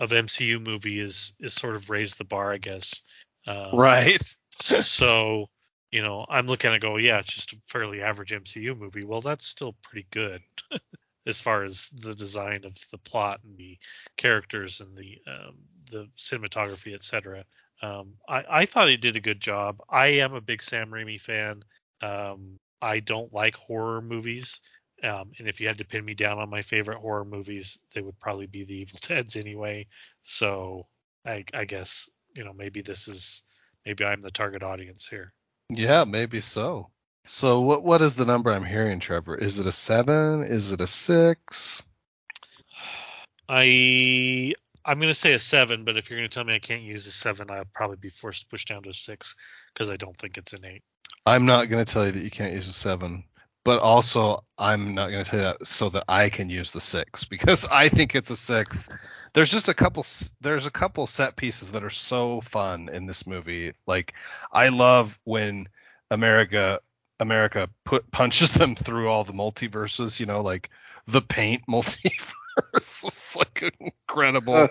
[0.00, 3.02] of MCU movie is is sort of raised the bar, I guess.
[3.46, 4.22] Um, Right.
[4.50, 5.46] so,
[5.90, 9.04] you know, I'm looking at go, yeah, it's just a fairly average MCU movie.
[9.04, 10.42] Well, that's still pretty good
[11.26, 13.78] as far as the design of the plot and the
[14.16, 15.56] characters and the um,
[15.90, 17.44] the cinematography, etc.
[17.80, 19.80] Um, I, I thought he did a good job.
[19.88, 21.62] I am a big Sam Raimi fan.
[22.02, 24.60] Um, I don't like horror movies.
[25.02, 28.00] Um, and if you had to pin me down on my favorite horror movies, they
[28.00, 29.86] would probably be the Evil Dead's anyway.
[30.22, 30.86] So
[31.26, 33.42] I, I guess you know maybe this is
[33.86, 35.32] maybe I'm the target audience here.
[35.70, 36.90] Yeah, maybe so.
[37.24, 39.36] So what what is the number I'm hearing, Trevor?
[39.36, 40.42] Is it a seven?
[40.42, 41.86] Is it a six?
[43.48, 47.06] I I'm gonna say a seven, but if you're gonna tell me I can't use
[47.06, 49.36] a seven, I'll probably be forced to push down to a six
[49.72, 50.82] because I don't think it's an eight.
[51.28, 53.24] I'm not going to tell you that you can't use a seven,
[53.64, 56.80] but also I'm not going to tell you that so that I can use the
[56.80, 58.88] six because I think it's a six.
[59.34, 60.04] There's just a couple.
[60.40, 63.74] There's a couple set pieces that are so fun in this movie.
[63.86, 64.14] Like
[64.52, 65.68] I love when
[66.10, 66.80] America
[67.20, 70.18] America put punches them through all the multiverses.
[70.18, 70.70] You know, like
[71.06, 72.32] the paint multiverse
[72.74, 74.68] was like incredible.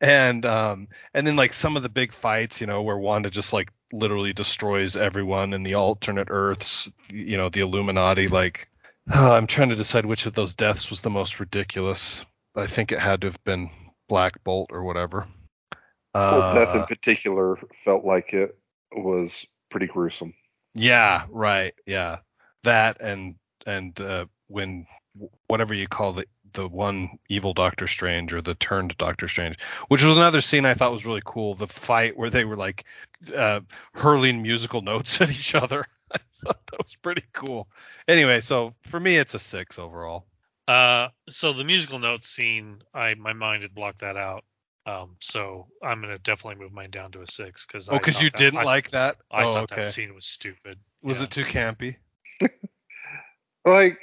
[0.00, 3.52] and um and then like some of the big fights, you know, where Wanda just
[3.52, 8.28] like literally destroys everyone in the alternate Earths, you know, the Illuminati.
[8.28, 8.68] Like,
[9.12, 12.24] oh, I'm trying to decide which of those deaths was the most ridiculous.
[12.54, 13.70] I think it had to have been
[14.08, 15.26] Black Bolt or whatever.
[16.14, 18.56] Well, Uh, death in particular felt like it
[18.92, 20.34] was pretty gruesome.
[20.74, 21.74] Yeah, right.
[21.86, 22.18] Yeah,
[22.64, 24.86] that and and uh, when
[25.46, 29.56] whatever you call the the one evil Doctor Strange or the turned Doctor Strange,
[29.88, 31.54] which was another scene I thought was really cool.
[31.54, 32.84] The fight where they were like
[33.34, 33.60] uh,
[33.94, 35.86] hurling musical notes at each other.
[36.12, 37.68] I thought that was pretty cool.
[38.08, 40.26] Anyway, so for me, it's a six overall.
[40.68, 44.44] Uh, so the musical notes scene, I my mind had blocked that out.
[44.84, 48.30] Um, so I'm gonna definitely move mine down to a six because Oh, because you
[48.30, 49.16] didn't I, like that?
[49.30, 49.82] I oh, thought okay.
[49.82, 50.78] that scene was stupid.
[51.02, 51.24] Was Yeah.
[51.24, 51.96] it too campy?
[53.64, 53.96] Like,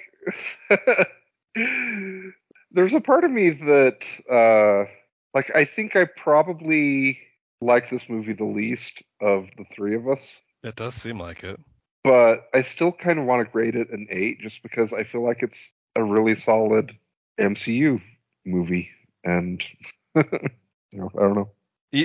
[2.72, 4.90] there's a part of me that, uh,
[5.34, 7.20] like, I think I probably
[7.62, 10.22] like this movie the least of the three of us,
[10.64, 11.60] It does seem like it.
[12.04, 15.24] but I still kind of want to grade it an eight just because I feel
[15.24, 15.60] like it's
[15.96, 16.96] a really solid
[17.40, 18.02] MCU
[18.46, 18.90] movie,
[19.24, 19.62] and
[20.16, 20.24] you
[20.94, 21.50] know, I don't know.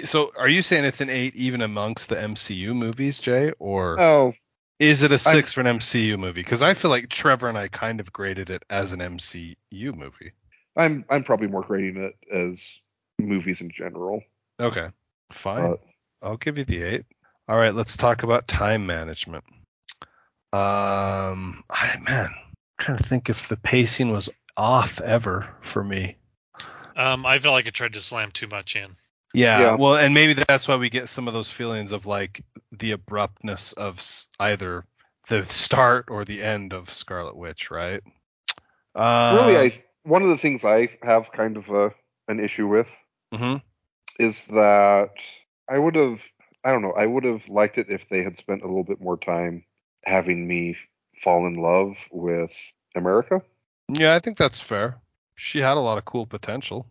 [0.05, 4.00] So, are you saying it's an eight even amongst the MCU movies, Jay, or?
[4.00, 4.33] Oh,
[4.79, 6.40] Is it a six for an MCU movie?
[6.40, 9.57] Because I feel like Trevor and I kind of graded it as an MCU
[9.94, 10.33] movie.
[10.77, 12.79] I'm I'm probably more grading it as
[13.19, 14.23] movies in general.
[14.61, 14.89] Okay,
[15.33, 15.71] fine.
[15.71, 15.81] But
[16.23, 17.05] I'll give you the eight.
[17.49, 19.45] All right, let's talk about time management.
[20.53, 26.17] Um, I, man, I'm trying to think if the pacing was off ever for me.
[26.97, 28.91] Um, I felt like I tried to slam too much in.
[29.33, 29.75] Yeah, Yeah.
[29.75, 33.73] well, and maybe that's why we get some of those feelings of like the abruptness
[33.73, 34.01] of
[34.39, 34.85] either
[35.29, 38.01] the start or the end of Scarlet Witch, right?
[38.95, 41.93] Uh, really, I one of the things I have kind of a
[42.29, 42.88] an issue with
[43.33, 43.61] mhm.
[44.19, 45.11] is that
[45.69, 46.21] I would have
[46.64, 49.01] I don't know I would have liked it if they had spent a little bit
[49.01, 49.64] more time
[50.05, 50.77] having me
[51.23, 52.51] fall in love with
[52.95, 53.43] America.
[53.88, 54.99] Yeah, I think that's fair.
[55.35, 56.87] She had a lot of cool potential.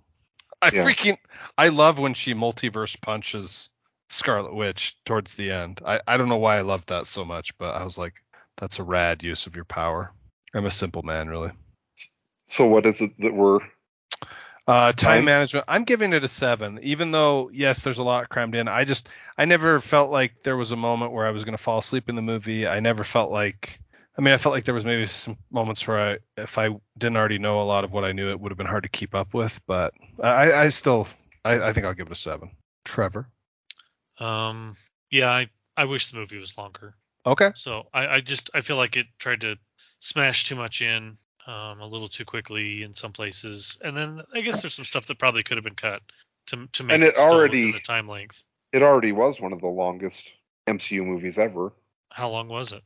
[0.61, 0.85] I Yeah.
[0.85, 1.17] freaking
[1.57, 3.69] I love when she multiverse punches
[4.09, 5.81] Scarlet Witch towards the end.
[5.85, 8.23] I, I don't know why I loved that so much, but I was like,
[8.57, 10.11] that's a rad use of your power.
[10.53, 11.51] I'm a simple man, really.
[12.47, 13.59] So what is it that we're
[14.65, 15.25] Uh, time Time?
[15.25, 15.65] management.
[15.67, 18.67] I'm giving it a seven, even though yes, there's a lot crammed in.
[18.67, 21.79] I just I never felt like there was a moment where I was gonna fall
[21.79, 22.67] asleep in the movie.
[22.67, 23.79] I never felt like.
[24.17, 27.17] I mean, I felt like there was maybe some moments where I, if I didn't
[27.17, 29.15] already know a lot of what I knew, it would have been hard to keep
[29.15, 29.59] up with.
[29.65, 31.07] But I, I still,
[31.43, 32.51] I, I think I'll give it a seven.
[32.85, 33.27] Trevor.
[34.19, 34.75] Um,
[35.09, 36.95] yeah, I I wish the movie was longer.
[37.25, 37.51] Okay.
[37.55, 39.55] So I, I just I feel like it tried to
[39.99, 44.41] smash too much in um, a little too quickly in some places, and then I
[44.41, 46.01] guess there's some stuff that probably could have been cut
[46.47, 48.43] to to make And it, it still already- the time length.
[48.71, 50.31] it already was one of the longest
[50.67, 51.73] MCU movies ever.
[52.11, 52.83] How long was it?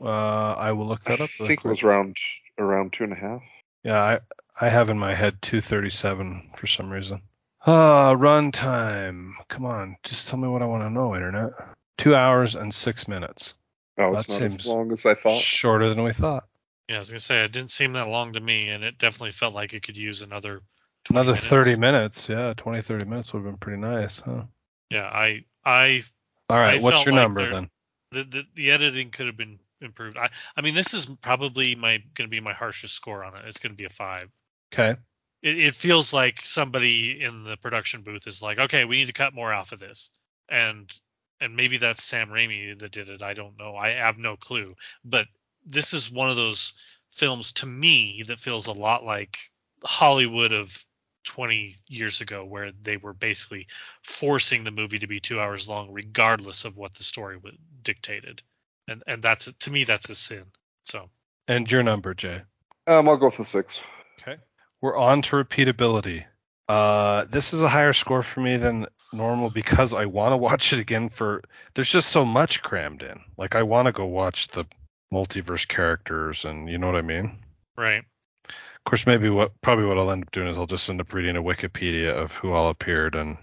[0.00, 1.30] Uh, I will look that I up.
[1.38, 2.16] really think it was around
[2.58, 3.42] around two and a half.
[3.84, 4.20] Yeah, I
[4.64, 7.22] I have in my head 237 for some reason.
[7.66, 9.32] Ah, runtime.
[9.48, 11.52] Come on, just tell me what I want to know, internet.
[11.98, 13.54] Two hours and six minutes.
[13.98, 15.40] Oh, it's That not seems as long as I thought.
[15.40, 16.46] Shorter than we thought.
[16.90, 19.30] Yeah, I was gonna say it didn't seem that long to me, and it definitely
[19.30, 20.60] felt like it could use another
[21.04, 21.46] 20 Another minutes.
[21.46, 22.28] 30 minutes.
[22.28, 24.42] Yeah, 20, 30 minutes would have been pretty nice, huh?
[24.90, 26.02] Yeah, I I
[26.48, 27.70] All right, I what's your like number there- then?
[28.10, 30.16] the, the the editing could have been improved.
[30.16, 30.26] I
[30.56, 33.44] I mean this is probably my gonna be my harshest score on it.
[33.46, 34.28] It's gonna be a five.
[34.74, 34.98] Okay.
[35.42, 39.12] It, it feels like somebody in the production booth is like, okay, we need to
[39.12, 40.10] cut more off of this,
[40.48, 40.92] and
[41.40, 43.22] and maybe that's Sam Raimi that did it.
[43.22, 43.76] I don't know.
[43.76, 44.74] I have no clue.
[45.04, 45.26] But
[45.66, 46.72] this is one of those
[47.10, 49.38] films to me that feels a lot like
[49.84, 50.84] Hollywood of
[51.24, 53.66] 20 years ago where they were basically
[54.02, 58.42] forcing the movie to be two hours long regardless of what the story would dictated
[58.88, 60.44] and and that's to me that's a sin
[60.82, 61.10] so
[61.48, 62.42] And your number, Jay.
[62.86, 63.80] Um, I'll go with the six.
[64.20, 64.36] Okay.
[64.80, 66.24] We're on to repeatability.
[66.68, 70.72] Uh, this is a higher score for me than normal because I want to watch
[70.72, 71.42] it again for.
[71.74, 73.20] There's just so much crammed in.
[73.36, 74.64] Like I want to go watch the
[75.12, 77.38] multiverse characters, and you know what I mean.
[77.76, 78.02] right
[78.48, 81.12] Of course, maybe what probably what I'll end up doing is I'll just end up
[81.12, 83.36] reading a Wikipedia of who all appeared, and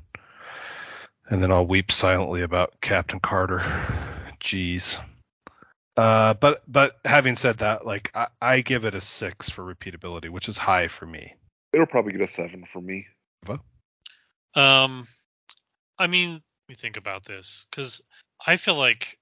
[1.30, 3.59] and then I'll weep silently about Captain Carter.
[4.41, 5.03] Jeez.
[5.95, 10.30] Uh, but but having said that, like I, I give it a six for repeatability,
[10.30, 11.34] which is high for me.
[11.74, 13.07] It'll probably get a seven for me.
[14.57, 15.07] Um,
[15.99, 18.01] I mean, let me think about this because
[18.45, 19.20] I feel like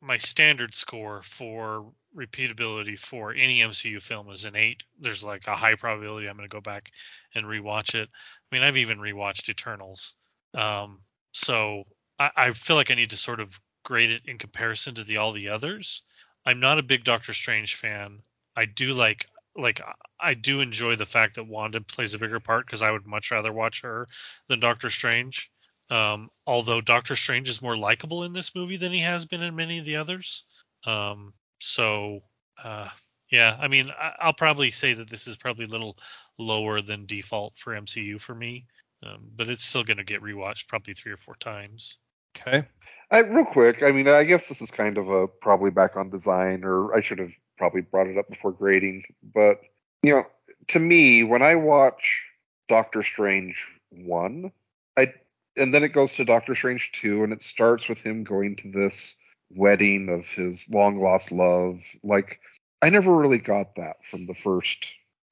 [0.00, 1.86] my standard score for
[2.16, 4.82] repeatability for any MCU film is an eight.
[5.00, 6.90] There's like a high probability I'm going to go back
[7.34, 8.08] and rewatch it.
[8.08, 10.14] I mean, I've even rewatched Eternals.
[10.54, 11.00] Um,
[11.32, 11.84] so
[12.18, 15.18] I, I feel like I need to sort of grade it in comparison to the
[15.18, 16.02] all the others.
[16.44, 18.20] I'm not a big Doctor Strange fan.
[18.56, 19.26] I do like
[19.56, 19.80] like
[20.20, 23.30] I do enjoy the fact that Wanda plays a bigger part because I would much
[23.30, 24.06] rather watch her
[24.48, 25.50] than Doctor Strange.
[25.90, 29.54] Um, although Doctor Strange is more likable in this movie than he has been in
[29.54, 30.44] many of the others.
[30.84, 32.20] Um, so
[32.62, 32.88] uh,
[33.30, 35.96] yeah, I mean I, I'll probably say that this is probably a little
[36.38, 38.66] lower than default for MCU for me,
[39.04, 41.98] um, but it's still going to get rewatched probably three or four times.
[42.36, 42.66] Okay.
[43.10, 46.10] I, real quick, I mean, I guess this is kind of a probably back on
[46.10, 49.04] design, or I should have probably brought it up before grading.
[49.34, 49.60] But
[50.02, 50.24] you know,
[50.68, 52.22] to me, when I watch
[52.68, 53.56] Doctor Strange
[53.90, 54.50] one,
[54.96, 55.12] I
[55.56, 58.70] and then it goes to Doctor Strange two, and it starts with him going to
[58.70, 59.14] this
[59.54, 61.80] wedding of his long lost love.
[62.02, 62.40] Like,
[62.82, 64.86] I never really got that from the first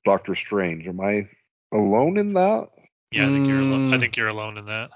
[0.04, 0.86] Doctor Strange.
[0.86, 1.28] Am I
[1.72, 2.68] alone in that?
[3.10, 3.92] Yeah, I think you're alone.
[3.92, 4.00] I Mm.
[4.00, 4.90] think you're alone in that.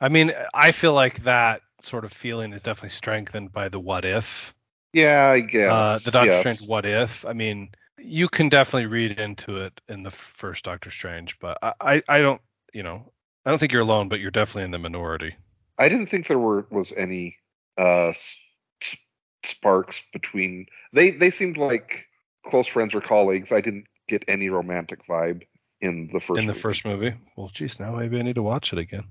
[0.00, 4.04] I mean, I feel like that sort of feeling is definitely strengthened by the what
[4.04, 4.54] if.
[4.92, 5.70] Yeah, I guess.
[5.72, 6.40] Uh, the Doctor yes.
[6.40, 7.24] Strange what if.
[7.24, 11.72] I mean, you can definitely read into it in the first Doctor Strange, but I,
[11.80, 12.40] I, I don't,
[12.72, 13.12] you know,
[13.44, 15.34] I don't think you're alone, but you're definitely in the minority.
[15.78, 17.36] I didn't think there were was any
[17.78, 18.38] uh s-
[18.82, 18.96] s-
[19.44, 22.06] sparks between they they seemed like
[22.46, 23.52] close friends or colleagues.
[23.52, 25.42] I didn't get any romantic vibe
[25.80, 26.60] in the first in the movie.
[26.60, 27.14] first movie.
[27.36, 29.04] Well, geez, now maybe I need to watch it again.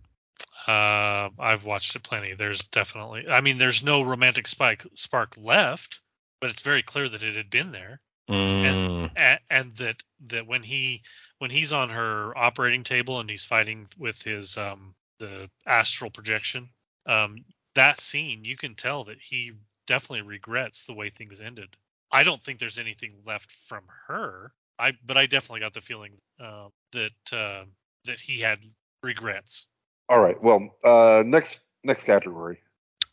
[0.68, 2.34] Uh, I've watched it plenty.
[2.34, 6.02] There's definitely, I mean, there's no romantic spike spark left,
[6.40, 8.00] but it's very clear that it had been there,
[8.32, 9.10] Mm.
[9.16, 11.02] and, and that that when he
[11.40, 16.70] when he's on her operating table and he's fighting with his um the astral projection,
[17.06, 17.44] um
[17.76, 19.52] that scene you can tell that he
[19.88, 21.76] definitely regrets the way things ended.
[22.12, 24.54] I don't think there's anything left from her.
[24.80, 27.66] I but I definitely got the feeling uh, that uh,
[28.06, 28.60] that he had
[29.04, 29.68] regrets.
[30.10, 30.42] All right.
[30.42, 32.60] Well, uh next next category.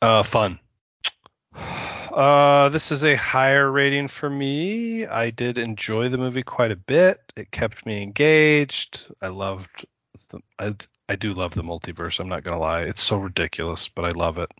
[0.00, 0.58] Uh, fun.
[2.12, 5.06] Uh, this is a higher rating for me.
[5.06, 7.20] I did enjoy the movie quite a bit.
[7.36, 9.06] It kept me engaged.
[9.20, 9.86] I loved.
[10.30, 10.74] The, I
[11.08, 12.20] I do love the multiverse.
[12.20, 12.82] I'm not gonna lie.
[12.82, 14.50] It's so ridiculous, but I love it.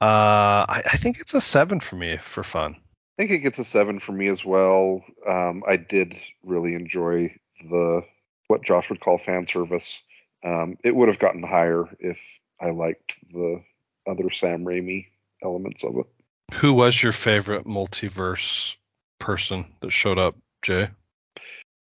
[0.00, 2.76] Uh, I, I think it's a seven for me for fun.
[2.76, 5.04] I think it gets a seven for me as well.
[5.28, 6.14] Um, I did
[6.44, 7.34] really enjoy
[7.68, 8.02] the
[8.46, 9.98] what Josh would call fan service.
[10.44, 12.18] Um, it would have gotten higher if
[12.60, 13.62] I liked the
[14.06, 15.06] other Sam Raimi
[15.42, 16.06] elements of it.
[16.54, 18.74] Who was your favorite multiverse
[19.18, 20.88] person that showed up, Jay?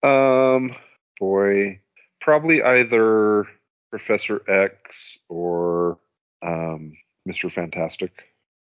[0.02, 0.74] Um,
[1.20, 1.80] boy,
[2.20, 3.46] probably either
[3.90, 5.98] Professor X or
[6.42, 6.94] um,
[7.28, 7.52] Mr.
[7.52, 8.12] Fantastic.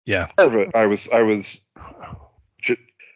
[0.05, 0.27] Yeah.
[0.37, 1.61] Part of it, I was, I was,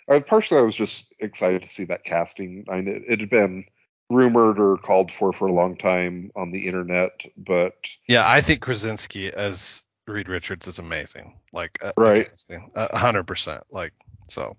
[0.09, 2.65] I, partially, I was just excited to see that casting.
[2.69, 3.65] I kn- it had been
[4.09, 7.75] rumored or called for for a long time on the internet, but
[8.07, 11.37] Yeah, I think Krasinski as Reed Richards is amazing.
[11.51, 12.27] Like, uh, Right.
[12.27, 13.63] casting, a hundred percent.
[13.69, 13.93] Like,
[14.27, 14.57] so.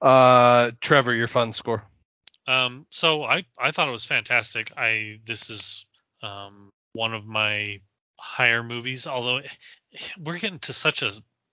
[0.00, 1.82] Uh, Trevor, your fun score.
[2.46, 4.72] Um, so I I thought it was fantastic.
[4.76, 5.84] I this is
[6.22, 7.80] um one of my
[8.18, 9.40] higher movies, although
[10.24, 11.12] we're getting to such a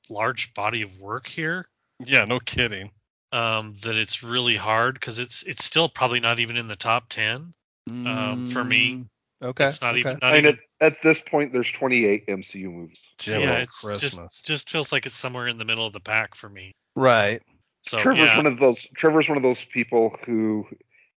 [0.10, 1.68] large body of work here
[2.00, 2.92] Yeah, no kidding.
[3.32, 7.10] um that it's really hard because it's it's still probably not even in the top
[7.10, 7.54] ten.
[8.06, 9.08] Um, for me, Mm,
[9.44, 9.66] Okay.
[9.66, 10.00] it's not okay.
[10.02, 13.00] even not I mean, even at, at this point, there's 28 MCU movies.
[13.18, 14.14] Jim yeah, it's Christmas.
[14.14, 16.74] just just feels like it's somewhere in the middle of the pack for me.
[16.96, 17.42] Right.
[17.84, 18.86] So Trevor's yeah, one of those.
[18.96, 20.66] Trevor's one of those people who,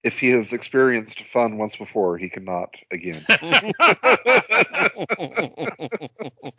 [0.04, 3.26] if he has experienced fun once before, he cannot again.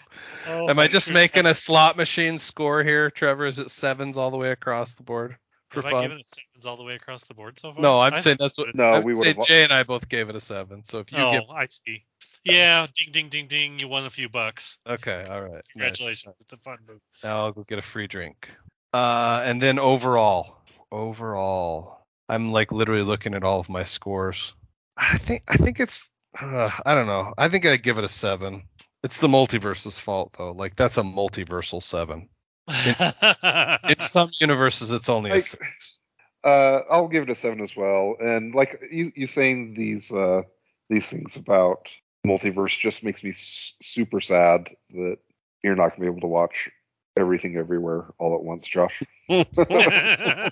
[0.46, 3.46] Oh, Am I just making a slot machine score here, Trevor?
[3.46, 5.36] Is it sevens all the way across the board?
[5.70, 6.02] for Have I fun.
[6.02, 7.82] given it sevens all the way across the board so far?
[7.82, 8.74] No, I'm I saying that's what.
[8.74, 10.84] No, I'm we saying would've- Jay and I both gave it a seven.
[10.84, 12.04] So if you oh, give, I see.
[12.52, 13.78] Yeah, ding, ding, ding, ding.
[13.78, 14.78] You won a few bucks.
[14.86, 15.62] okay, all right, nice.
[15.72, 16.34] Congratulations.
[16.40, 17.00] It's a fun movie.
[17.22, 18.48] Now I'll go get a free drink.
[18.92, 20.56] Uh, and then overall,
[20.90, 24.54] overall, I'm like literally looking at all of my scores.
[24.96, 26.08] I think I think it's
[26.40, 27.34] uh, I don't know.
[27.36, 28.62] I think I'd give it a seven.
[29.02, 30.52] It's the multiverse's fault though.
[30.52, 32.28] Like that's a multiversal seven.
[33.88, 36.00] In some universes, it's only a six.
[36.44, 38.16] Uh, I'll give it a seven as well.
[38.20, 40.42] And like you, you saying these uh,
[40.88, 41.88] these things about
[42.26, 45.18] multiverse just makes me s- super sad that
[45.62, 46.70] you're not gonna be able to watch
[47.16, 49.02] everything everywhere all at once, Josh.
[49.28, 50.50] I,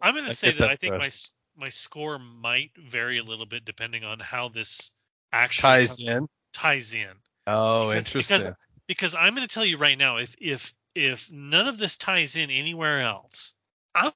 [0.00, 1.10] I'm going to say that that I think my
[1.56, 4.90] my score might vary a little bit depending on how this
[5.32, 6.28] actually Ties comes- in.
[6.52, 7.08] ties in.
[7.46, 8.38] Oh, Because- interesting.
[8.38, 8.52] because-
[8.86, 12.36] Because I'm going to tell you right now, if if if none of this ties
[12.36, 13.52] in anywhere else,
[13.94, 14.10] I'm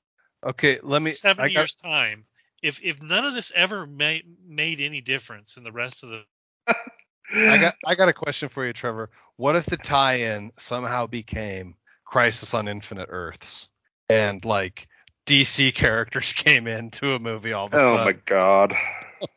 [0.45, 1.13] okay, let me.
[1.13, 2.25] seven I got, years time,
[2.65, 6.23] if if none of this ever made made any difference in the rest of the
[7.37, 9.11] I got I got a question for you, Trevor.
[9.37, 13.69] What if the tie-in somehow became Crisis on Infinite Earths,
[14.09, 14.89] and like
[15.27, 18.75] DC characters came into a movie all of a oh my god.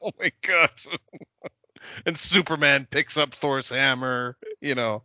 [0.01, 0.71] Oh my god!
[2.05, 5.03] and Superman picks up Thor's hammer, you know,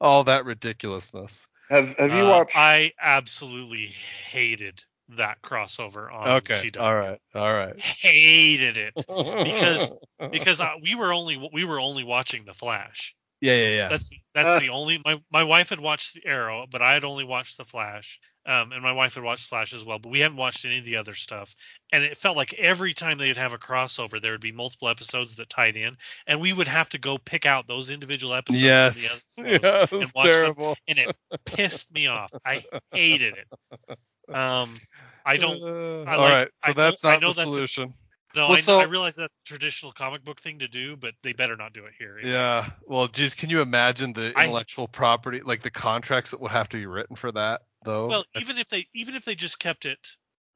[0.00, 1.48] all that ridiculousness.
[1.68, 2.56] Have have you Uh, watched?
[2.56, 3.86] I absolutely
[4.30, 4.84] hated
[5.16, 6.80] that crossover on Okay, CW.
[6.80, 7.78] all right, all right.
[7.80, 9.90] Hated it Because-
[10.30, 13.14] because uh, we were only we were only watching the Flash.
[13.40, 13.88] yeah, yeah, yeah.
[13.88, 14.58] That's that's Uh.
[14.60, 17.64] the only my my wife had watched the Arrow, but I had only watched the
[17.64, 18.20] Flash.
[18.46, 20.84] Um, and my wife had watched Flash as well, but we haven't watched any of
[20.86, 21.54] the other stuff.
[21.92, 25.36] And it felt like every time they'd have a crossover, there would be multiple episodes
[25.36, 28.62] that tied in, and we would have to go pick out those individual episodes.
[28.62, 30.32] yes, the other yeah, was watch them.
[30.32, 30.76] terrible.
[30.88, 32.32] and it pissed me off.
[32.46, 33.98] I hated it.
[34.34, 34.76] Um,
[35.24, 35.62] I don't.
[35.62, 37.52] Uh, I all like- right, so I know- that's I not know the that's a-
[37.52, 37.94] solution.
[38.34, 41.14] No, Well, I, so- I realize that's a traditional comic book thing to do, but
[41.24, 42.16] they better not do it here.
[42.22, 42.70] Yeah.
[42.86, 46.68] Well, geez, can you imagine the I- intellectual property, like the contracts that would have
[46.68, 48.06] to be written for that, though?
[48.06, 49.98] Well, even if they even if they just kept it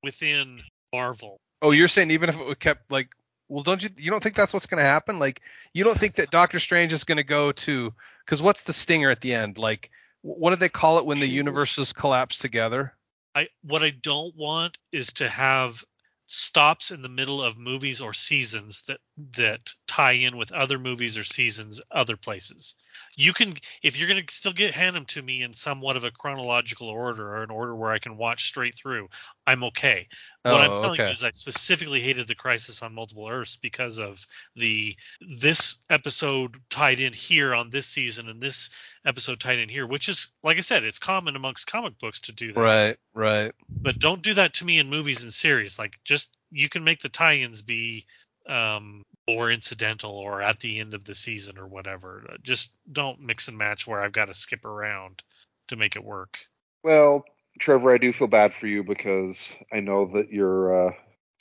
[0.04, 0.62] within
[0.92, 3.08] Marvel, oh, you're saying even if it would kept like,
[3.48, 3.90] well, don't you?
[3.96, 5.18] You don't think that's what's going to happen?
[5.18, 7.92] Like, you don't think that Doctor Strange is going to go to?
[8.24, 9.58] Because what's the stinger at the end?
[9.58, 9.90] Like,
[10.22, 12.94] what do they call it when the universes collapse together?
[13.34, 15.84] I what I don't want is to have
[16.26, 19.00] stops in the middle of movies or seasons that
[19.36, 22.74] that tie in with other movies or seasons other places.
[23.16, 26.02] You can if you're going to still get hand them to me in somewhat of
[26.04, 29.08] a chronological order or an order where I can watch straight through,
[29.46, 30.08] I'm okay.
[30.42, 31.06] What I'm Oh, telling okay.
[31.06, 34.26] you is I specifically hated the Crisis on Multiple Earths because of
[34.56, 38.70] the this episode tied in here on this season and this
[39.06, 42.32] episode tied in here, which is like I said, it's common amongst comic books to
[42.32, 42.96] do that Right.
[43.14, 43.52] Right.
[43.68, 45.78] but don't do that to me in movies and series.
[45.78, 48.06] Like just you can make the tie-ins be
[48.48, 52.24] um more incidental or at the end of the season or whatever.
[52.42, 55.22] Just don't mix and match where I've got to skip around
[55.68, 56.38] to make it work.
[56.82, 57.24] Well,
[57.58, 60.92] Trevor, I do feel bad for you because I know that you're uh,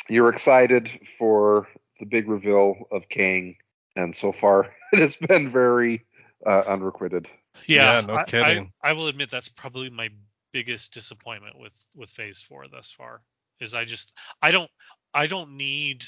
[0.09, 1.67] you're excited for
[1.99, 3.55] the big reveal of Kang,
[3.95, 6.05] and so far it has been very
[6.45, 7.27] uh, unrequited.
[7.67, 8.71] Yeah, Yeah, no I- I- kidding.
[8.81, 10.09] I, will admit that's probably my
[10.53, 13.21] biggest disappointment with with Phase Four thus far.
[13.59, 14.69] Is I just I don't
[15.13, 16.05] I don't need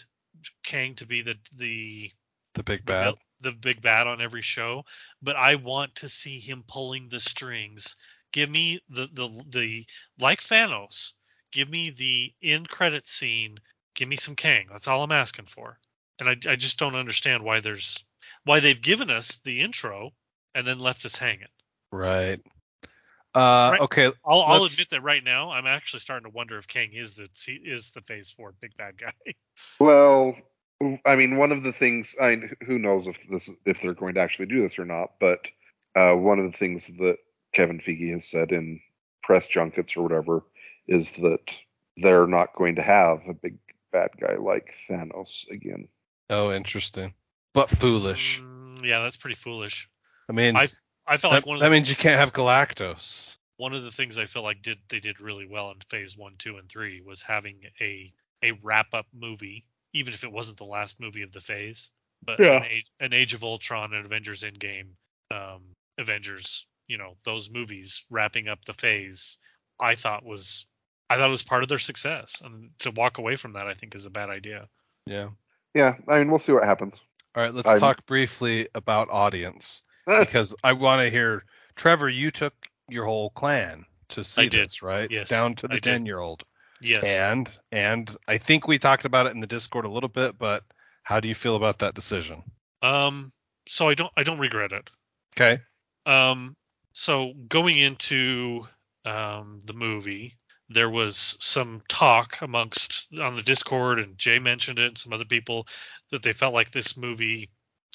[0.64, 2.12] Kang to be the the
[2.54, 3.04] The big the bad.
[3.06, 4.84] vil- the big bad on every show,
[5.22, 7.96] but I want to see him pulling the strings.
[8.32, 9.86] Give me the the the
[10.20, 11.14] like Thanos.
[11.52, 13.58] Give me the end credit scene.
[13.94, 14.68] Give me some Kang.
[14.70, 15.80] That's all I'm asking for.
[16.20, 18.04] And I I just don't understand why there's
[18.44, 20.12] why they've given us the intro
[20.54, 21.48] and then left us hanging.
[21.92, 22.42] Right.
[23.36, 23.82] Uh, Right.
[23.82, 24.06] okay.
[24.26, 27.28] I'll I'll admit that right now I'm actually starting to wonder if Kang is the
[27.48, 29.14] is the Phase Four big bad guy.
[29.80, 30.36] Well,
[31.06, 34.16] I mean, one of the things I mean, who knows if this if they're going
[34.16, 35.40] to actually do this or not, but
[35.96, 37.18] uh, one of the things that
[37.54, 38.82] Kevin Feige has said in
[39.24, 40.44] press junkets or whatever
[40.88, 41.52] is that
[41.98, 43.58] they're not going to have a big
[43.92, 45.88] bad guy like Thanos again.
[46.30, 47.14] Oh, interesting.
[47.54, 48.42] But foolish.
[48.42, 49.90] Mm, yeah, that's pretty foolish.
[50.30, 50.68] I mean, I
[51.08, 53.36] I felt that, like one of that the means you can't have Galactus.
[53.58, 56.34] one of the things I feel like did they did really well in phase one,
[56.38, 58.12] two, and three was having a
[58.44, 61.90] a wrap up movie, even if it wasn't the last movie of the phase,
[62.24, 62.58] but Yeah.
[62.58, 64.90] an, Age, an Age of Ultron and Avengers Endgame,
[65.32, 65.64] um,
[65.98, 69.38] Avengers, you know, those movies wrapping up the phase,
[69.80, 70.66] I thought was
[71.10, 73.74] I thought it was part of their success, and to walk away from that, I
[73.76, 74.68] think is a bad idea.
[75.06, 75.30] Yeah.
[75.76, 76.96] Yeah, I mean, we'll see what happens.
[77.36, 79.82] All right, let's I'm- talk briefly about audience
[80.20, 81.44] because I want to hear
[81.76, 82.10] Trevor.
[82.10, 82.54] You took
[82.90, 84.66] your whole clan to see I did.
[84.66, 85.10] this, right?
[85.10, 86.44] Yes, Down to the 10 year old.
[86.82, 87.04] Yes.
[87.06, 90.64] And and I think we talked about it in the Discord a little bit, but
[91.04, 92.44] how do you feel about that decision?
[92.82, 93.32] Um.
[93.68, 94.92] So I don't I don't regret it.
[95.36, 95.62] Okay.
[96.06, 96.56] Um,
[96.94, 98.68] so going into
[99.06, 100.38] um, the movie,
[100.70, 105.26] there was some talk amongst on the Discord, and Jay mentioned it, and some other
[105.26, 105.68] people
[106.12, 107.50] that they felt like this movie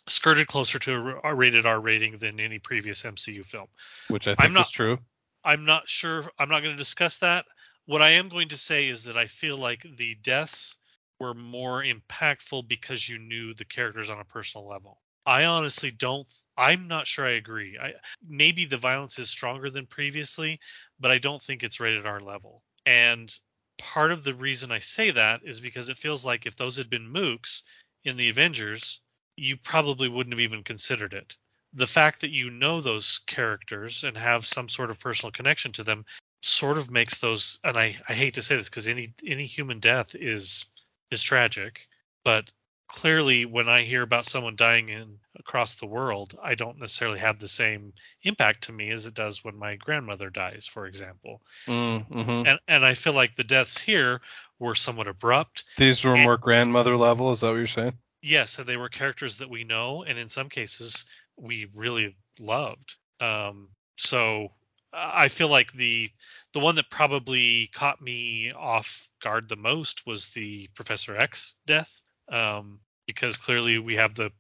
[0.07, 3.69] skirted closer to a rated R rating than any previous MCU film.
[4.09, 4.99] Which I think I'm not- is true.
[5.43, 6.31] I'm not sure.
[6.39, 7.47] I'm not going to discuss that.
[7.87, 10.77] What I am going to say is that I feel like the deaths
[11.19, 15.01] were more impactful because you knew the characters on a personal level.
[15.27, 16.27] I honestly don't.
[16.57, 17.79] I'm not sure I agree.
[17.79, 17.93] I
[18.27, 20.61] maybe the violence is stronger than previously,
[20.99, 22.63] but I don't think it's rated R level.
[22.87, 23.33] And
[23.79, 26.91] part of the reason I say that is because it feels like if those had
[26.91, 27.63] been mooks
[28.05, 29.01] in the Avengers,
[29.41, 31.37] you probably wouldn't have even considered it
[31.73, 35.85] the fact that you know those characters and have some sort of personal connection to
[35.85, 36.05] them
[36.43, 39.79] sort of makes those and I, I hate to say this because any any human
[39.79, 40.65] death is
[41.11, 41.87] is tragic
[42.25, 42.51] but
[42.89, 47.39] clearly when I hear about someone dying in across the world I don't necessarily have
[47.39, 47.93] the same
[48.25, 52.47] impact to me as it does when my grandmother dies for example Mm-hmm.
[52.49, 54.21] and and I feel like the deaths here
[54.59, 57.31] were somewhat abrupt These were and- more grandmother level.
[57.31, 57.95] Is that what you're saying?
[58.23, 61.05] Yes and they were characters that we know and in some cases
[61.37, 64.49] we really loved um so
[64.93, 66.11] i feel like the
[66.53, 72.01] the one that probably caught me off guard the most was the professor x death
[72.33, 74.31] um because clearly we have the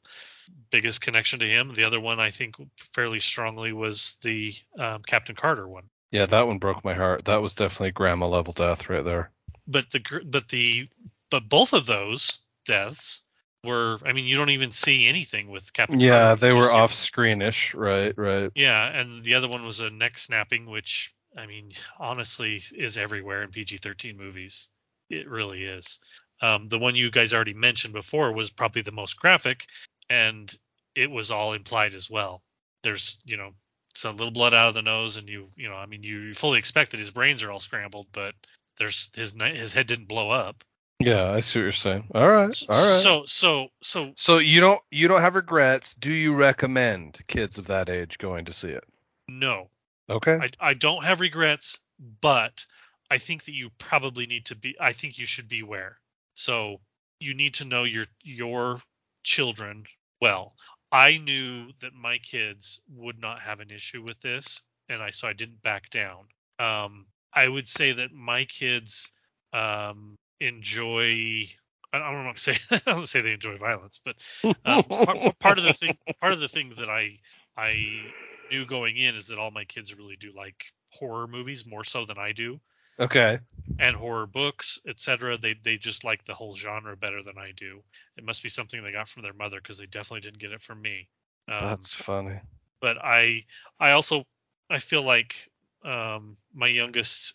[0.70, 2.54] biggest connection to him the other one i think
[2.92, 7.24] fairly strongly was the um, captain carter one Yeah, that one broke my heart.
[7.26, 9.30] That was definitely grandma level death right there.
[9.66, 10.88] but the but the
[11.30, 13.20] but both of those deaths
[13.64, 16.40] were i mean you don't even see anything with captain Yeah, Carter.
[16.40, 17.74] they were just off screenish.
[17.74, 18.50] Right, right.
[18.54, 23.42] Yeah, and the other one was a neck snapping, which I mean, honestly, is everywhere
[23.42, 24.68] in PG-13 movies.
[25.08, 25.98] It really is.
[26.42, 29.66] Um, the one you guys already mentioned before was probably the most graphic,
[30.08, 30.52] and
[30.96, 32.42] it was all implied as well.
[32.82, 33.50] There's, you know,
[33.94, 36.58] some little blood out of the nose, and you, you know, I mean, you fully
[36.58, 38.34] expect that his brains are all scrambled, but
[38.78, 40.64] there's his his head didn't blow up.
[41.00, 42.08] Yeah, I see what you're saying.
[42.14, 43.02] All right, S- all right.
[43.02, 45.94] So, so, so So you don't you don't have regrets.
[45.94, 48.84] Do you recommend kids of that age going to see it?
[49.28, 49.68] no,
[50.10, 50.38] Okay.
[50.42, 51.78] I, I don't have regrets,
[52.20, 52.66] but
[53.10, 54.76] I think that you probably need to be.
[54.80, 55.98] I think you should beware.
[56.34, 56.80] So
[57.20, 58.80] you need to know your your
[59.22, 59.84] children
[60.20, 60.54] well.
[60.92, 65.28] I knew that my kids would not have an issue with this, and I so
[65.28, 66.26] I didn't back down.
[66.58, 69.10] Um, I would say that my kids
[69.52, 71.46] um, enjoy.
[71.92, 74.16] I don't want to say I don't say they enjoy violence, but
[74.64, 77.18] um, part, part of the thing part of the thing that I
[77.56, 78.14] I
[78.50, 82.04] knew going in is that all my kids really do like horror movies more so
[82.04, 82.60] than I do
[82.98, 83.38] okay.
[83.78, 87.82] and horror books etc they they just like the whole genre better than I do
[88.16, 90.62] it must be something they got from their mother because they definitely didn't get it
[90.62, 91.08] from me
[91.48, 92.40] um, That's funny.
[92.80, 93.44] but I
[93.78, 94.24] I also
[94.68, 95.50] I feel like
[95.84, 97.34] um, my youngest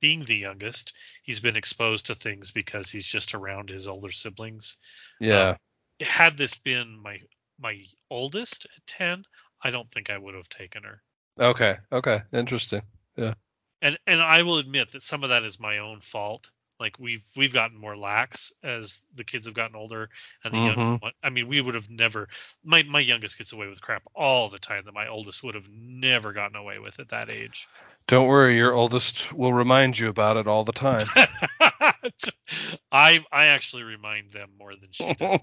[0.00, 4.76] being the youngest he's been exposed to things because he's just around his older siblings
[5.22, 5.56] um, Yeah.
[6.00, 7.18] had this been my
[7.58, 9.24] my oldest at 10
[9.62, 11.02] i don't think i would have taken her
[11.38, 11.76] okay.
[11.92, 12.22] Okay.
[12.32, 12.82] Interesting.
[13.16, 13.34] Yeah.
[13.82, 16.50] And and i will admit that some of that is my own fault
[16.80, 20.08] like we've we've gotten more lax as the kids have gotten older
[20.44, 21.00] and the young Mhm.
[21.00, 22.28] one i mean we would have never
[22.64, 25.68] my my youngest gets away with crap all the time that my oldest would have
[25.70, 27.68] never gotten away with at that age
[28.08, 31.12] Don't worry, your oldest will remind you about it all the time.
[32.92, 35.38] i i actually remind them more than she does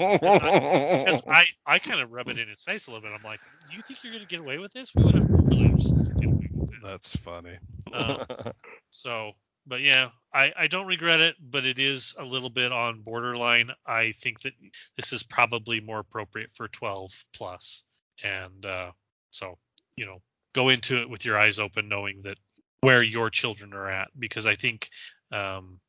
[1.04, 3.12] because I, I kind of rub it in his face a little bit.
[3.16, 4.96] I'm like, you think you're gonna get away with this?
[4.96, 6.80] We would have really just get away with this.
[6.84, 7.58] That's funny.
[7.94, 8.20] Um,
[8.92, 9.34] So,
[9.66, 13.72] but yeah, I, I don't regret it, but it is a little bit on borderline.
[13.86, 14.54] I think that
[14.98, 17.84] this is probably more appropriate for 12 plus,
[18.24, 18.92] and uh,
[19.32, 19.58] so
[19.96, 20.22] you know,
[20.54, 22.38] go into it with your eyes open, knowing that
[22.82, 24.90] where your children are at, because I think
[25.32, 25.80] um,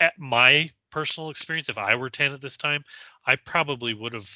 [0.00, 2.84] at my personal experience, if I were 10 at this time,
[3.26, 4.30] I probably would have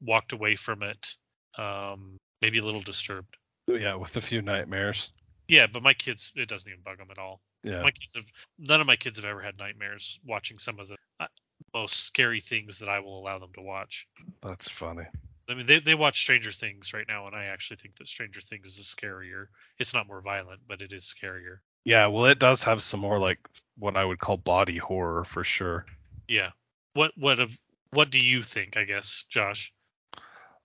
[0.00, 1.14] walked away from it,
[1.58, 3.36] um, maybe a little disturbed.
[3.68, 5.10] yeah, with a few nightmares.
[5.50, 7.40] Yeah, but my kids, it doesn't even bug them at all.
[7.64, 7.82] Yeah.
[7.82, 8.24] my kids have
[8.58, 11.26] none of my kids have ever had nightmares watching some of the uh,
[11.74, 14.06] most scary things that I will allow them to watch.
[14.42, 15.02] That's funny.
[15.48, 18.40] I mean, they they watch Stranger Things right now, and I actually think that Stranger
[18.40, 19.46] Things is scarier.
[19.80, 21.58] It's not more violent, but it is scarier.
[21.84, 23.40] Yeah, well, it does have some more like
[23.76, 25.84] what I would call body horror for sure.
[26.28, 26.50] Yeah.
[26.94, 27.58] What what of
[27.90, 28.76] what do you think?
[28.76, 29.72] I guess, Josh.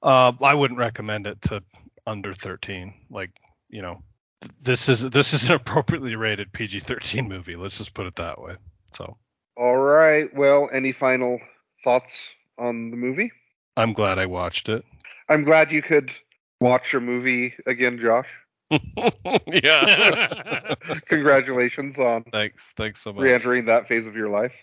[0.04, 1.64] Uh, I wouldn't recommend it to
[2.06, 2.94] under 13.
[3.10, 3.32] Like,
[3.70, 4.04] you know,
[4.62, 7.56] this is this is an appropriately rated PG-13 movie.
[7.56, 8.56] Let's just put it that way.
[8.92, 9.18] So
[9.58, 10.34] All right.
[10.36, 11.40] Well, any final
[11.84, 13.32] thoughts on the movie?
[13.78, 14.84] I'm glad I watched it.
[15.30, 16.12] I'm glad you could
[16.62, 18.28] watch a movie again, Josh.
[19.48, 20.76] yeah.
[21.08, 22.74] Congratulations on thanks.
[22.76, 23.22] Thanks so much.
[23.24, 24.54] re-entering that phase of your life.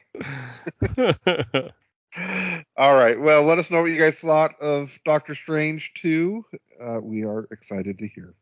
[2.77, 3.19] All right.
[3.21, 6.45] Well, let us know what you guys thought of Doctor Strange 2.
[6.81, 8.35] Uh, we are excited to hear.